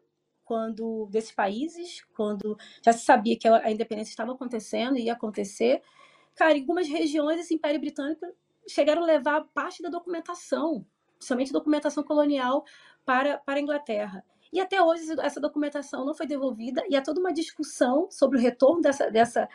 [0.46, 5.84] quando desses países, quando já se sabia que a independência estava acontecendo e ia acontecer,
[6.40, 8.26] cara, em algumas regiões esse Império Britânico
[8.66, 10.86] chegaram a levar parte da documentação,
[11.20, 12.64] somente documentação colonial,
[13.04, 14.24] para, para a Inglaterra.
[14.54, 18.42] E até hoje essa documentação não foi devolvida e há toda uma discussão sobre o
[18.42, 19.50] retorno dessa, dessa,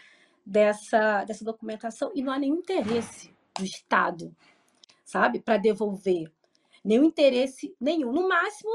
[0.44, 4.36] dessa, dessa documentação e não há nenhum interesse do Estado,
[5.04, 6.30] sabe, para devolver.
[6.84, 8.12] Nenhum interesse nenhum.
[8.12, 8.70] No máximo,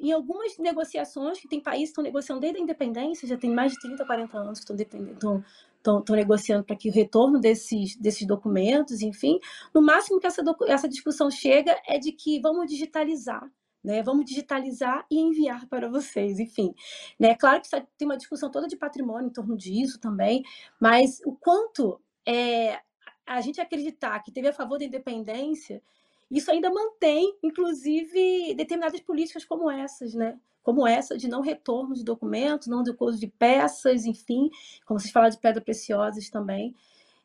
[0.00, 3.72] em algumas negociações, que tem países que estão negociando desde a independência, já tem mais
[3.72, 5.44] de 30, 40 anos que estão,
[5.88, 9.38] estão, negociando para que o retorno desses, desses documentos, enfim.
[9.74, 13.48] No máximo que essa, essa discussão chega é de que vamos digitalizar
[13.86, 14.02] né?
[14.02, 16.74] Vamos digitalizar e enviar para vocês, enfim.
[17.20, 17.36] Né?
[17.36, 20.42] Claro que tem uma discussão toda de patrimônio em torno disso também,
[20.80, 22.80] mas o quanto é,
[23.24, 25.80] a gente acreditar que teve a favor da independência,
[26.28, 30.36] isso ainda mantém, inclusive, determinadas políticas como essas, né?
[30.66, 34.50] Como essa de não retorno de documentos, não retorno de peças, enfim,
[34.84, 36.74] como vocês falaram de pedras preciosas também.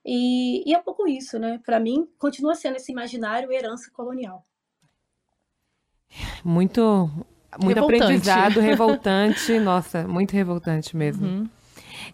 [0.05, 1.59] E, e é um pouco isso, né?
[1.65, 4.45] Para mim, continua sendo esse imaginário herança colonial.
[6.45, 7.09] Muito,
[7.59, 8.03] muito revoltante.
[8.03, 9.59] aprendizado, revoltante.
[9.59, 11.25] Nossa, muito revoltante mesmo.
[11.25, 11.49] Uhum.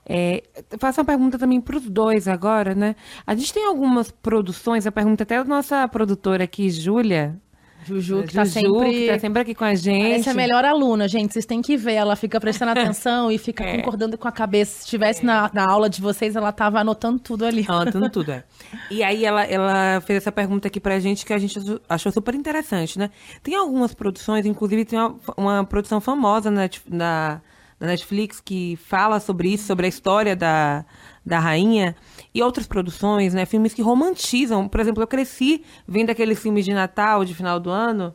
[0.06, 0.44] É,
[0.80, 2.96] faço uma pergunta também para os dois agora, né?
[3.26, 7.38] A gente tem algumas produções, a pergunta até da nossa produtora aqui, Júlia,
[7.86, 8.92] Juju, que, tá Juju, sempre...
[8.92, 10.20] que tá sempre aqui com a gente.
[10.20, 11.34] Essa é a melhor aluna, gente.
[11.34, 11.94] Vocês têm que ver.
[11.94, 13.78] Ela fica prestando atenção e fica é.
[13.78, 14.80] concordando com a cabeça.
[14.80, 15.26] Se estivesse é.
[15.26, 17.66] na, na aula de vocês, ela tava anotando tudo ali.
[17.68, 18.44] Anotando tudo, é.
[18.92, 22.36] E aí ela, ela fez essa pergunta aqui pra gente que a gente achou super
[22.36, 23.10] interessante, né?
[23.42, 27.42] Tem algumas produções, inclusive tem uma, uma produção famosa na, na,
[27.80, 30.86] na Netflix que fala sobre isso, sobre a história da,
[31.28, 31.96] da rainha
[32.34, 33.46] e outras produções, né?
[33.46, 34.68] Filmes que romantizam.
[34.68, 38.14] Por exemplo, eu cresci vendo aqueles filmes de Natal, de final do ano,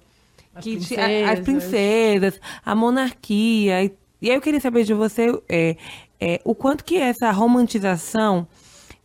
[0.55, 3.85] as que princesas, as princesas a monarquia.
[3.85, 5.77] E, e, aí eu queria saber de você é,
[6.19, 8.49] é, o quanto que essa romantização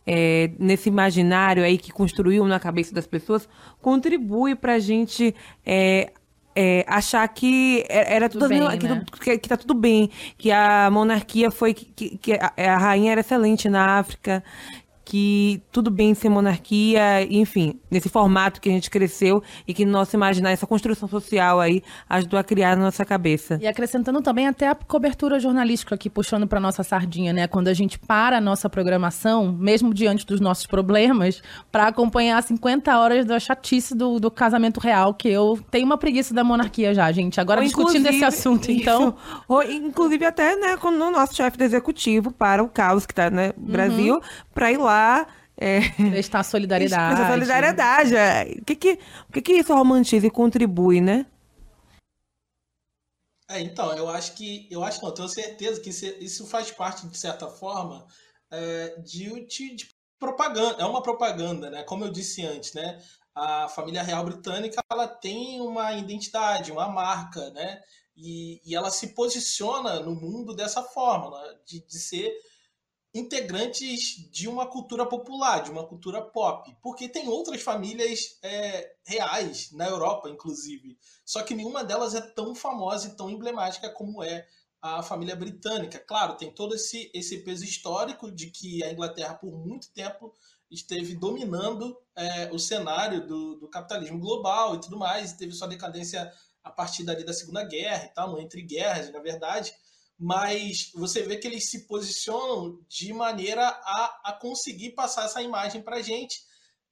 [0.06, 3.46] é, nesse imaginário aí que construiu na cabeça das pessoas
[3.82, 5.34] contribui para a gente
[5.66, 6.12] é,
[6.60, 9.04] é, achar que era tudo, tudo bem, que, né?
[9.20, 13.20] que, que, tá tudo bem, que a monarquia foi que, que a, a, rainha era
[13.20, 14.42] excelente na África,
[15.08, 20.14] que tudo bem ser monarquia, enfim, nesse formato que a gente cresceu e que nosso
[20.14, 23.58] imaginar essa construção social aí ajudou a criar na nossa cabeça.
[23.58, 27.46] E acrescentando também até a cobertura jornalística aqui puxando para nossa sardinha, né?
[27.46, 31.40] Quando a gente para a nossa programação, mesmo diante dos nossos problemas,
[31.72, 36.34] para acompanhar 50 horas da chatice do, do casamento real, que eu tenho uma preguiça
[36.34, 37.40] da monarquia já, gente.
[37.40, 39.16] Agora Ou discutindo esse assunto, então.
[39.48, 43.30] Ou, inclusive até, né, com o nosso chefe do executivo para o caos que está,
[43.30, 44.20] né, Brasil, uhum.
[44.52, 44.97] para ir lá
[45.56, 45.80] é,
[46.10, 47.16] prestar solidariedade.
[47.16, 48.14] Prestar solidariedade.
[48.60, 51.26] O que que, o que que isso romantiza e contribui, né?
[53.50, 54.68] É, então, eu acho que.
[54.70, 58.06] Eu acho não, eu tenho certeza que isso faz parte, de certa forma,
[58.50, 60.82] é, de, de, de, propaganda.
[60.82, 61.82] É uma propaganda, né?
[61.82, 63.02] Como eu disse antes, né?
[63.34, 67.80] A família real britânica ela tem uma identidade, uma marca, né?
[68.16, 71.54] E, e ela se posiciona no mundo dessa forma, né?
[71.64, 72.32] de, de ser
[73.18, 79.70] integrantes de uma cultura popular, de uma cultura pop, porque tem outras famílias é, reais
[79.72, 84.46] na Europa, inclusive, só que nenhuma delas é tão famosa e tão emblemática como é
[84.80, 85.98] a família britânica.
[85.98, 90.32] Claro, tem todo esse, esse peso histórico de que a Inglaterra por muito tempo
[90.70, 96.30] esteve dominando é, o cenário do, do, capitalismo global e tudo mais, teve sua decadência
[96.62, 99.74] a partir dali da Segunda Guerra e tal, entre guerras, na verdade
[100.18, 105.80] mas você vê que eles se posicionam de maneira a, a conseguir passar essa imagem
[105.80, 106.42] para a gente,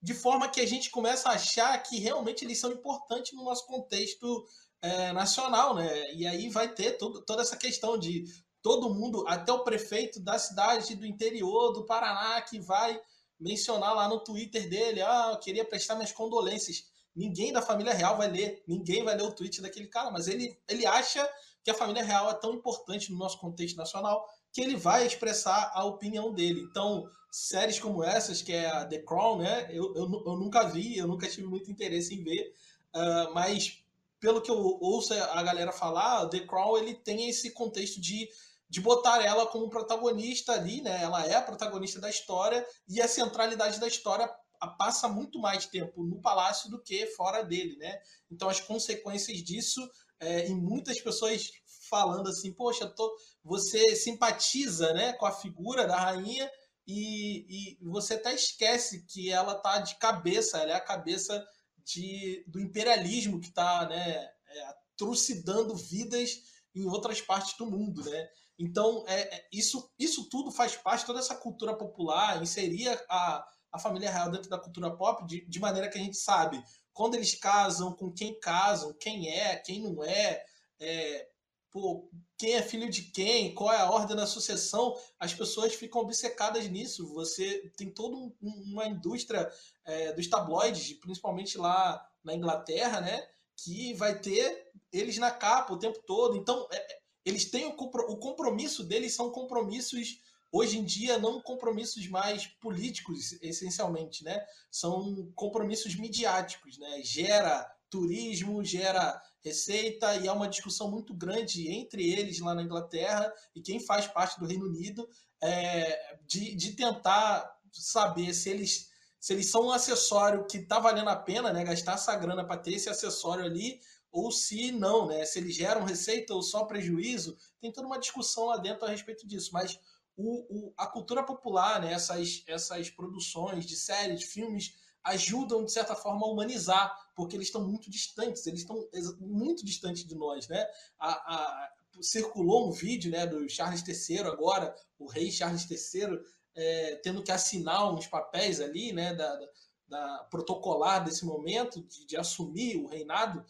[0.00, 3.66] de forma que a gente começa a achar que realmente eles são importantes no nosso
[3.66, 4.46] contexto
[4.80, 6.12] é, nacional, né?
[6.12, 8.24] E aí vai ter todo, toda essa questão de
[8.62, 13.00] todo mundo, até o prefeito da cidade do interior do Paraná, que vai
[13.38, 16.84] mencionar lá no Twitter dele, ah, eu queria prestar minhas condolências.
[17.14, 20.58] Ninguém da família real vai ler, ninguém vai ler o tweet daquele cara, mas ele,
[20.68, 21.28] ele acha
[21.66, 25.72] que a família real é tão importante no nosso contexto nacional que ele vai expressar
[25.74, 26.60] a opinião dele.
[26.60, 29.66] Então, séries como essas, que é a The Crown, né?
[29.70, 32.54] Eu, eu, eu nunca vi, eu nunca tive muito interesse em ver,
[32.94, 33.82] uh, mas
[34.20, 38.28] pelo que eu ouço a galera falar, The Crown ele tem esse contexto de,
[38.70, 41.02] de botar ela como protagonista ali, né?
[41.02, 44.32] Ela é a protagonista da história e a centralidade da história
[44.78, 48.00] passa muito mais tempo no palácio do que fora dele, né?
[48.30, 49.80] Então as consequências disso
[50.20, 51.50] é, e muitas pessoas
[51.88, 56.50] falando assim, poxa, tô, você simpatiza né, com a figura da rainha
[56.86, 61.44] e, e você até esquece que ela tá de cabeça, ela é a cabeça
[61.84, 66.42] de, do imperialismo que está né, é, trucidando vidas
[66.74, 68.28] em outras partes do mundo, né?
[68.58, 73.78] Então, é, é, isso, isso tudo faz parte, toda essa cultura popular, inserir a, a
[73.78, 76.62] família real dentro da cultura pop de, de maneira que a gente sabe
[76.96, 80.42] quando eles casam, com quem casam, quem é, quem não é,
[80.80, 81.28] é
[81.70, 86.00] pô, quem é filho de quem, qual é a ordem da sucessão, as pessoas ficam
[86.00, 87.12] obcecadas nisso.
[87.12, 89.46] Você tem toda um, uma indústria
[89.84, 93.28] é, dos tabloides, principalmente lá na Inglaterra, né?
[93.54, 96.34] Que vai ter eles na capa o tempo todo.
[96.34, 100.22] Então, é, é eles têm o, o compromisso deles são compromissos
[100.56, 104.44] hoje em dia não compromissos mais políticos essencialmente, né?
[104.70, 107.02] São compromissos midiáticos, né?
[107.02, 113.32] Gera turismo, gera receita e há uma discussão muito grande entre eles lá na Inglaterra
[113.54, 115.08] e quem faz parte do Reino Unido
[115.42, 121.08] é, de, de tentar saber se eles se eles são um acessório que está valendo
[121.10, 123.80] a pena, né, gastar essa grana para ter esse acessório ali,
[124.12, 128.46] ou se não, né, se eles geram receita ou só prejuízo, tem toda uma discussão
[128.46, 129.50] lá dentro a respeito disso.
[129.52, 129.80] Mas
[130.16, 135.72] o, o, a cultura popular, né, essas, essas produções de séries, de filmes, ajudam, de
[135.72, 138.88] certa forma, a humanizar, porque eles estão muito distantes, eles estão
[139.20, 140.48] muito distantes de nós.
[140.48, 140.66] Né?
[140.98, 146.20] A, a, circulou um vídeo né, do Charles III agora, o rei Charles III,
[146.54, 149.38] é, tendo que assinar uns papéis ali, né, da,
[149.86, 153.44] da protocolar desse momento, de, de, assumir o reinado,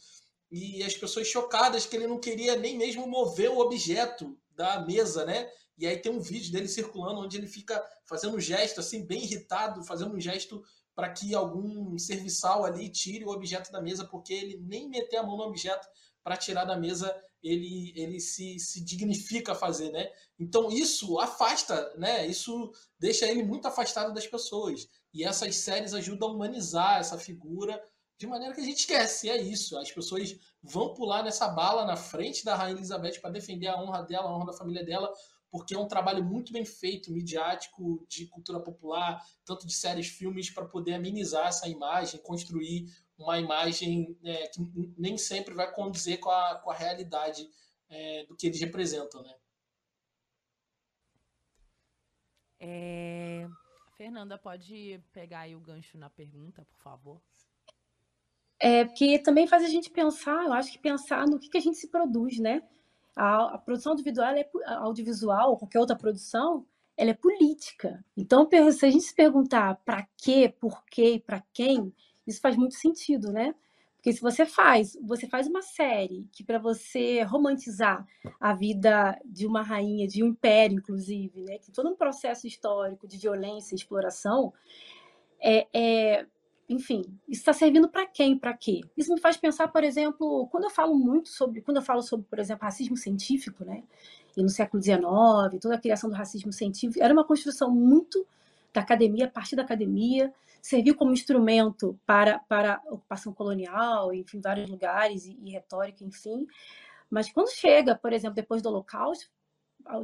[0.51, 5.25] e as pessoas chocadas que ele não queria nem mesmo mover o objeto da mesa,
[5.25, 5.51] né?
[5.79, 9.23] E aí tem um vídeo dele circulando onde ele fica fazendo um gesto assim, bem
[9.23, 10.63] irritado, fazendo um gesto
[10.95, 15.23] para que algum serviçal ali tire o objeto da mesa, porque ele nem meter a
[15.23, 15.87] mão no objeto
[16.25, 20.11] para tirar da mesa ele, ele se, se dignifica a fazer, né?
[20.39, 22.27] Então isso afasta, né?
[22.27, 24.89] Isso deixa ele muito afastado das pessoas.
[25.13, 27.81] E essas séries ajudam a humanizar essa figura
[28.19, 29.27] de maneira que a gente esquece.
[29.27, 29.79] E é isso.
[29.79, 34.03] As pessoas vão pular nessa bala na frente da Rainha Elizabeth para defender a honra
[34.03, 35.13] dela, a honra da família dela,
[35.51, 40.51] porque é um trabalho muito bem feito, midiático, de cultura popular, tanto de séries, filmes,
[40.51, 42.87] para poder amenizar essa imagem, construir
[43.19, 44.61] uma imagem é, que
[44.99, 47.49] nem sempre vai condizer com a, com a realidade
[47.89, 49.35] é, do que eles representam, né?
[52.59, 53.49] É...
[53.97, 57.23] Fernanda, pode pegar aí o gancho na pergunta, por favor?
[58.59, 61.61] É, porque também faz a gente pensar, eu acho que pensar no que, que a
[61.61, 62.63] gente se produz, né?
[63.17, 68.05] A, a produção audiovisual, é, audiovisual, ou qualquer outra produção, ela é política.
[68.17, 71.93] Então, se a gente se perguntar para quê, por quê e para quem,
[72.27, 73.55] isso faz muito sentido, né?
[73.97, 78.07] Porque se você faz, você faz uma série que para você romantizar
[78.39, 81.59] a vida de uma rainha, de um império, inclusive, né?
[81.59, 84.53] Que todo um processo histórico de violência e exploração,
[85.41, 86.27] é, é
[86.69, 88.81] enfim, isso está servindo para quem, para quê?
[88.97, 92.27] Isso me faz pensar, por exemplo, quando eu falo muito sobre, quando eu falo sobre,
[92.27, 93.85] por exemplo, racismo científico, né?
[94.37, 95.01] E no século XIX,
[95.61, 98.27] toda a criação do racismo científico era uma construção muito
[98.73, 104.41] da academia, a partir da academia, serviu como instrumento para, para a ocupação colonial, enfim,
[104.41, 106.47] vários lugares, e, e retórica, enfim.
[107.09, 109.31] Mas quando chega, por exemplo, depois do Holocausto,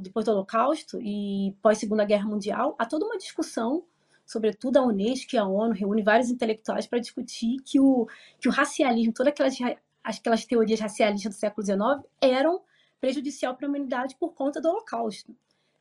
[0.01, 3.85] depois do Holocausto e pós Segunda Guerra Mundial, há toda uma discussão,
[4.33, 8.09] sobretudo a Unesco e a ONU reúne vários intelectuais para discutir que o,
[8.41, 9.57] que o racialismo, todas aquelas,
[10.03, 11.81] aquelas teorias racialistas do século XIX
[12.21, 12.63] eram
[13.01, 15.35] prejudicial para a humanidade por conta do Holocausto.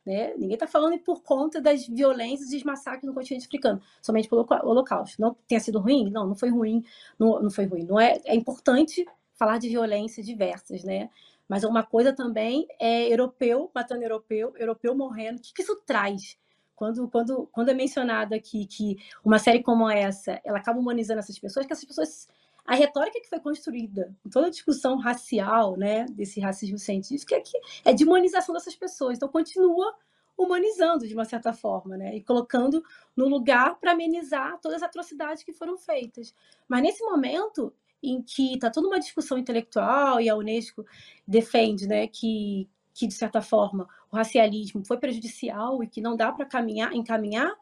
[0.04, 0.34] Né?
[0.34, 4.46] Ninguém está falando por conta das violências e dos massacres no continente africano, somente pelo
[4.64, 5.20] Holocausto.
[5.20, 6.10] Não tenha sido ruim?
[6.10, 6.84] Não, não foi ruim.
[7.18, 7.84] Não, não foi ruim.
[7.84, 11.08] Não é, é importante falar de violências diversas, né?
[11.48, 15.38] Mas uma coisa também é europeu matando europeu, europeu morrendo.
[15.38, 16.36] O que, que isso traz?
[16.74, 21.38] Quando, quando, quando é mencionado aqui que uma série como essa, ela acaba humanizando essas
[21.38, 22.28] pessoas, que essas pessoas
[22.64, 27.58] a retórica que foi construída, toda a discussão racial, né, desse racismo científico, é, que
[27.84, 29.16] é de humanização dessas pessoas.
[29.16, 29.94] Então, continua
[30.38, 32.82] humanizando de uma certa forma, né, e colocando
[33.16, 36.34] no lugar para amenizar todas as atrocidades que foram feitas.
[36.68, 40.84] Mas nesse momento em que está toda uma discussão intelectual e a Unesco
[41.26, 46.30] defende, né, que que de certa forma o racialismo foi prejudicial e que não dá
[46.32, 47.52] para caminhar, encaminhar,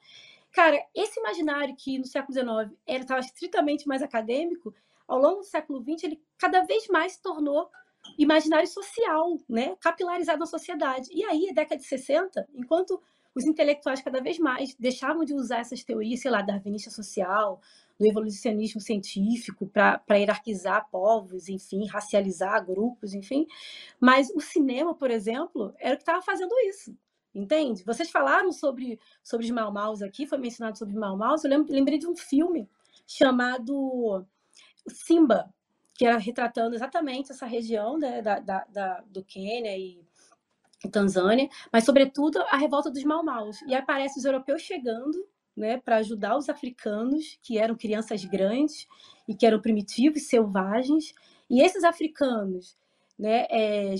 [0.53, 4.75] cara, esse imaginário que no século XIX era estava estritamente mais acadêmico,
[5.07, 7.69] ao longo do século XX, ele cada vez mais se tornou
[8.19, 9.77] imaginário social, né?
[9.81, 11.09] capilarizado na sociedade.
[11.13, 13.01] E aí, a década de 60, enquanto
[13.35, 17.61] os intelectuais cada vez mais deixavam de usar essas teorias, sei lá, darwinista social,
[18.01, 23.47] do evolucionismo científico para hierarquizar povos, enfim, racializar grupos, enfim.
[24.01, 26.97] Mas o cinema, por exemplo, era o que estava fazendo isso.
[27.35, 27.85] Entende?
[27.85, 29.73] Vocês falaram sobre, sobre os Mau
[30.03, 32.69] aqui, foi mencionado sobre Mau eu lembro, lembrei de um filme
[33.07, 34.27] chamado
[34.89, 35.53] Simba,
[35.95, 40.03] que era retratando exatamente essa região né, da, da, da, do Quênia e,
[40.83, 43.61] e Tanzânia, mas sobretudo a revolta dos Mau-Maus.
[43.63, 45.29] E aparece os europeus chegando
[45.61, 48.89] né, para ajudar os africanos, que eram crianças grandes
[49.29, 51.15] e que eram primitivos, selvagens.
[51.49, 52.77] E esses africanos
[53.19, 53.95] né, é,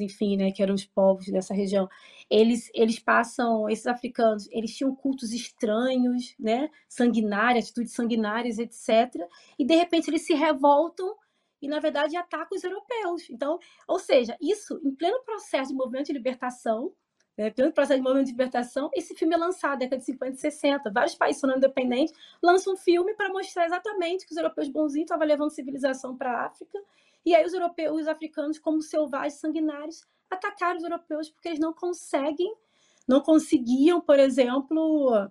[0.00, 1.86] enfim, né, que eram os povos dessa região,
[2.30, 9.14] eles, eles passam, esses africanos, eles tinham cultos estranhos, né, sanguinários, atitudes sanguinárias, etc.
[9.58, 11.14] E de repente eles se revoltam
[11.60, 13.28] e na verdade atacam os europeus.
[13.30, 16.92] Então, ou seja, isso em pleno processo de movimento de libertação,
[17.36, 20.38] né, pleno processo de movimento de libertação, esse filme é lançado década de 50 e
[20.38, 20.90] 60.
[20.90, 25.26] Vários países são independentes lançam um filme para mostrar exatamente que os europeus bonzinhos estavam
[25.26, 26.78] levando civilização para a África
[27.24, 31.72] E aí os europeus, os africanos, como selvagens sanguinários, atacaram os europeus porque eles não
[31.72, 32.54] conseguem,
[33.06, 35.30] não conseguiam, por exemplo,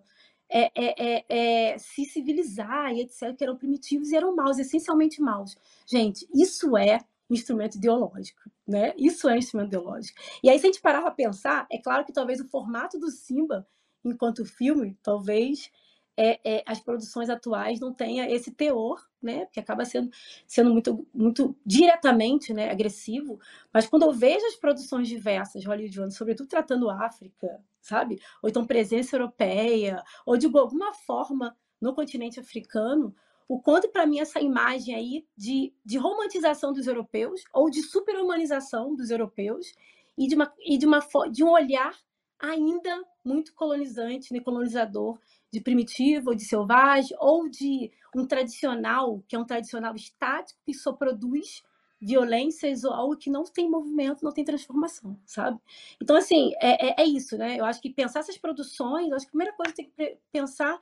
[0.49, 1.25] é, é, é,
[1.73, 5.57] é, se civilizar e etc., que eram primitivos e eram maus, essencialmente maus.
[5.85, 6.99] Gente, isso é
[7.29, 8.93] instrumento ideológico, né?
[8.97, 10.19] Isso é instrumento ideológico.
[10.43, 13.09] E aí, se a gente parar para pensar, é claro que talvez o formato do
[13.09, 13.67] Simba,
[14.03, 15.71] enquanto filme, talvez
[16.17, 19.45] é, é, as produções atuais não tenha esse teor, né?
[19.45, 20.09] Porque acaba sendo,
[20.47, 23.39] sendo muito, muito diretamente né, agressivo.
[23.73, 28.19] Mas quando eu vejo as produções diversas hollywoodianas, sobretudo tratando África, sabe?
[28.41, 33.13] Ou então presença europeia, ou de alguma forma no continente africano,
[33.47, 38.95] o quanto para mim essa imagem aí de, de romantização dos europeus ou de superhumanização
[38.95, 39.73] dos europeus
[40.17, 40.99] e de, uma, e de, uma,
[41.31, 41.95] de um olhar
[42.39, 45.19] ainda muito colonizante, né, colonizador,
[45.51, 50.73] de primitivo, ou de selvagem, ou de um tradicional, que é um tradicional estático, que
[50.73, 51.63] só produz
[51.99, 55.59] violências ou algo que não tem movimento, não tem transformação, sabe?
[56.01, 57.59] Então, assim, é, é, é isso, né?
[57.59, 60.77] Eu acho que pensar essas produções, acho que a primeira coisa que tem que pensar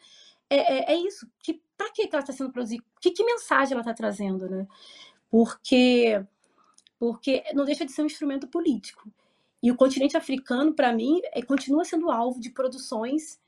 [0.54, 1.28] é, é, é isso.
[1.40, 2.84] Que, para que ela está sendo produzida?
[3.02, 4.68] Que, que mensagem ela está trazendo, né?
[5.30, 6.24] Porque,
[7.00, 9.12] porque não deixa de ser um instrumento político.
[9.62, 13.40] E o continente africano, para mim, é, continua sendo alvo de produções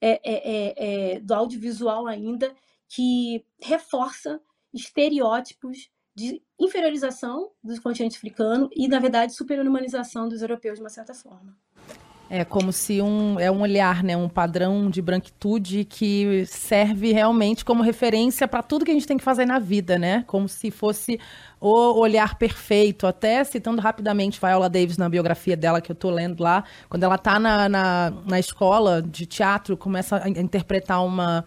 [0.00, 2.54] é, é, é, do audiovisual ainda
[2.88, 4.40] que reforça
[4.72, 11.12] estereótipos de inferiorização do continente africano e, na verdade, superhumanização dos europeus, de uma certa
[11.12, 11.56] forma.
[12.36, 17.64] É como se um é um olhar, né, um padrão de branquitude que serve realmente
[17.64, 20.24] como referência para tudo que a gente tem que fazer na vida, né?
[20.26, 21.20] Como se fosse
[21.60, 23.06] o olhar perfeito.
[23.06, 27.14] Até citando rapidamente Viola Davis na biografia dela que eu estou lendo lá, quando ela
[27.14, 31.44] está na, na, na escola de teatro, começa a interpretar uma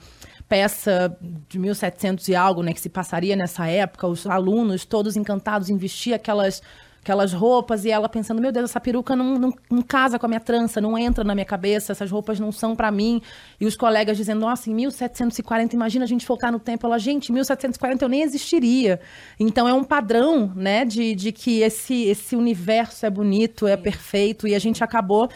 [0.48, 1.18] peça
[1.50, 5.76] de 1700 e algo, né, que se passaria nessa época, os alunos todos encantados em
[5.76, 6.62] vestir aquelas
[7.08, 10.30] aquelas roupas e ela pensando, meu Deus, essa peruca não, não, não, casa com a
[10.30, 13.22] minha trança, não entra na minha cabeça, essas roupas não são para mim.
[13.62, 16.86] E os colegas dizendo, nossa, em 1740, imagina a gente focar no tempo.
[16.86, 19.00] Ela, gente, em 1740 eu nem existiria.
[19.40, 24.46] Então é um padrão, né, de, de que esse, esse universo é bonito, é perfeito
[24.46, 25.30] e a gente acabou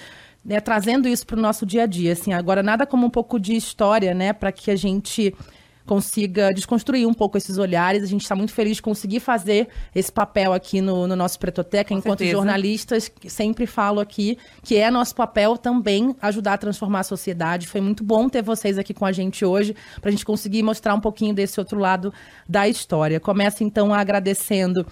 [0.44, 2.12] né, trazendo isso para o nosso dia a dia.
[2.12, 5.34] Assim, agora, nada como um pouco de história, né, para que a gente
[5.92, 8.02] consiga desconstruir um pouco esses olhares.
[8.02, 11.94] A gente está muito feliz de conseguir fazer esse papel aqui no, no nosso Pretoteca,
[11.94, 12.32] enquanto certeza.
[12.32, 17.68] jornalistas, sempre falo aqui que é nosso papel também ajudar a transformar a sociedade.
[17.68, 20.96] Foi muito bom ter vocês aqui com a gente hoje, para a gente conseguir mostrar
[20.96, 22.14] um pouquinho desse outro lado
[22.48, 23.20] da história.
[23.20, 24.88] Começo então agradecendo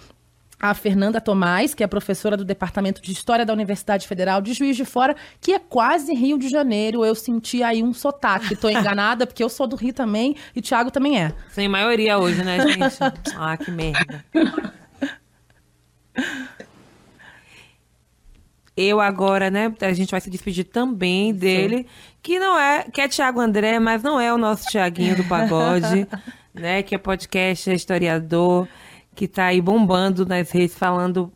[0.60, 4.76] a Fernanda Tomás, que é professora do Departamento de História da Universidade Federal de Juiz
[4.76, 7.02] de Fora, que é quase Rio de Janeiro.
[7.02, 8.52] Eu senti aí um sotaque.
[8.52, 11.32] Estou enganada, porque eu sou do Rio também e o Thiago também é.
[11.50, 12.98] Sem maioria hoje, né, gente?
[13.36, 14.24] ah, que merda.
[18.76, 21.86] Eu agora, né, a gente vai se despedir também dele, Sim.
[22.22, 26.06] que não é, que é Thiago André, mas não é o nosso Thiaguinho do pagode,
[26.54, 28.66] né, que é podcast, é historiador,
[29.14, 31.32] que está aí bombando nas redes, falando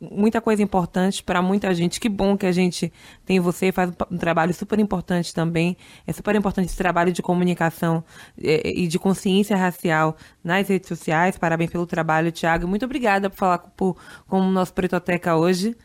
[0.00, 1.98] muita coisa importante para muita gente.
[1.98, 2.92] Que bom que a gente
[3.24, 5.76] tem você, faz um trabalho super importante também.
[6.06, 8.04] É super importante esse trabalho de comunicação
[8.42, 11.38] é, e de consciência racial nas redes sociais.
[11.38, 12.68] Parabéns pelo trabalho, Tiago.
[12.68, 13.94] Muito obrigada por falar com,
[14.28, 15.76] com o nosso Pretoteca hoje.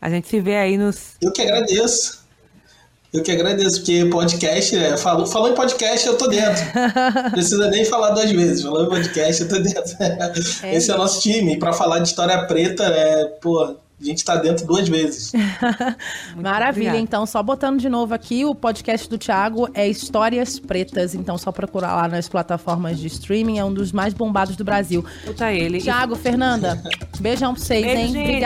[0.00, 1.16] A gente se vê aí nos.
[1.20, 2.23] Eu que agradeço.
[3.14, 4.96] Eu que agradeço, porque podcast, né?
[4.96, 6.64] Falou, falou em podcast, eu tô dentro.
[7.30, 8.60] Precisa nem falar duas vezes.
[8.60, 9.96] Falou em podcast, eu tô dentro.
[10.64, 11.56] É Esse é o nosso time.
[11.56, 15.30] Para falar de história preta, é, pô, a gente tá dentro duas vezes.
[16.34, 16.98] Maravilha, obrigada.
[16.98, 21.52] então, só botando de novo aqui, o podcast do Thiago é Histórias Pretas, então só
[21.52, 25.04] procurar lá nas plataformas de streaming, é um dos mais bombados do Brasil.
[25.24, 25.80] Puta ele.
[25.80, 26.82] Thiago, Fernanda,
[27.20, 28.12] beijão pra vocês, Beijo, hein?
[28.12, 28.40] Gente.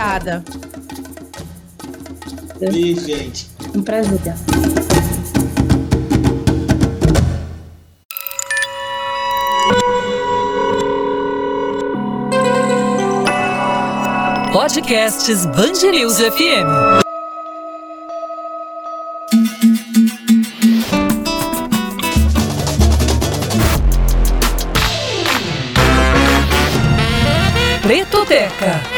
[2.59, 2.73] Obrigada.
[2.73, 3.49] Beijo, gente.
[3.75, 4.35] Um prazer.
[14.53, 16.67] Podcasts Bangerils FM.
[27.83, 28.98] Pretoteca.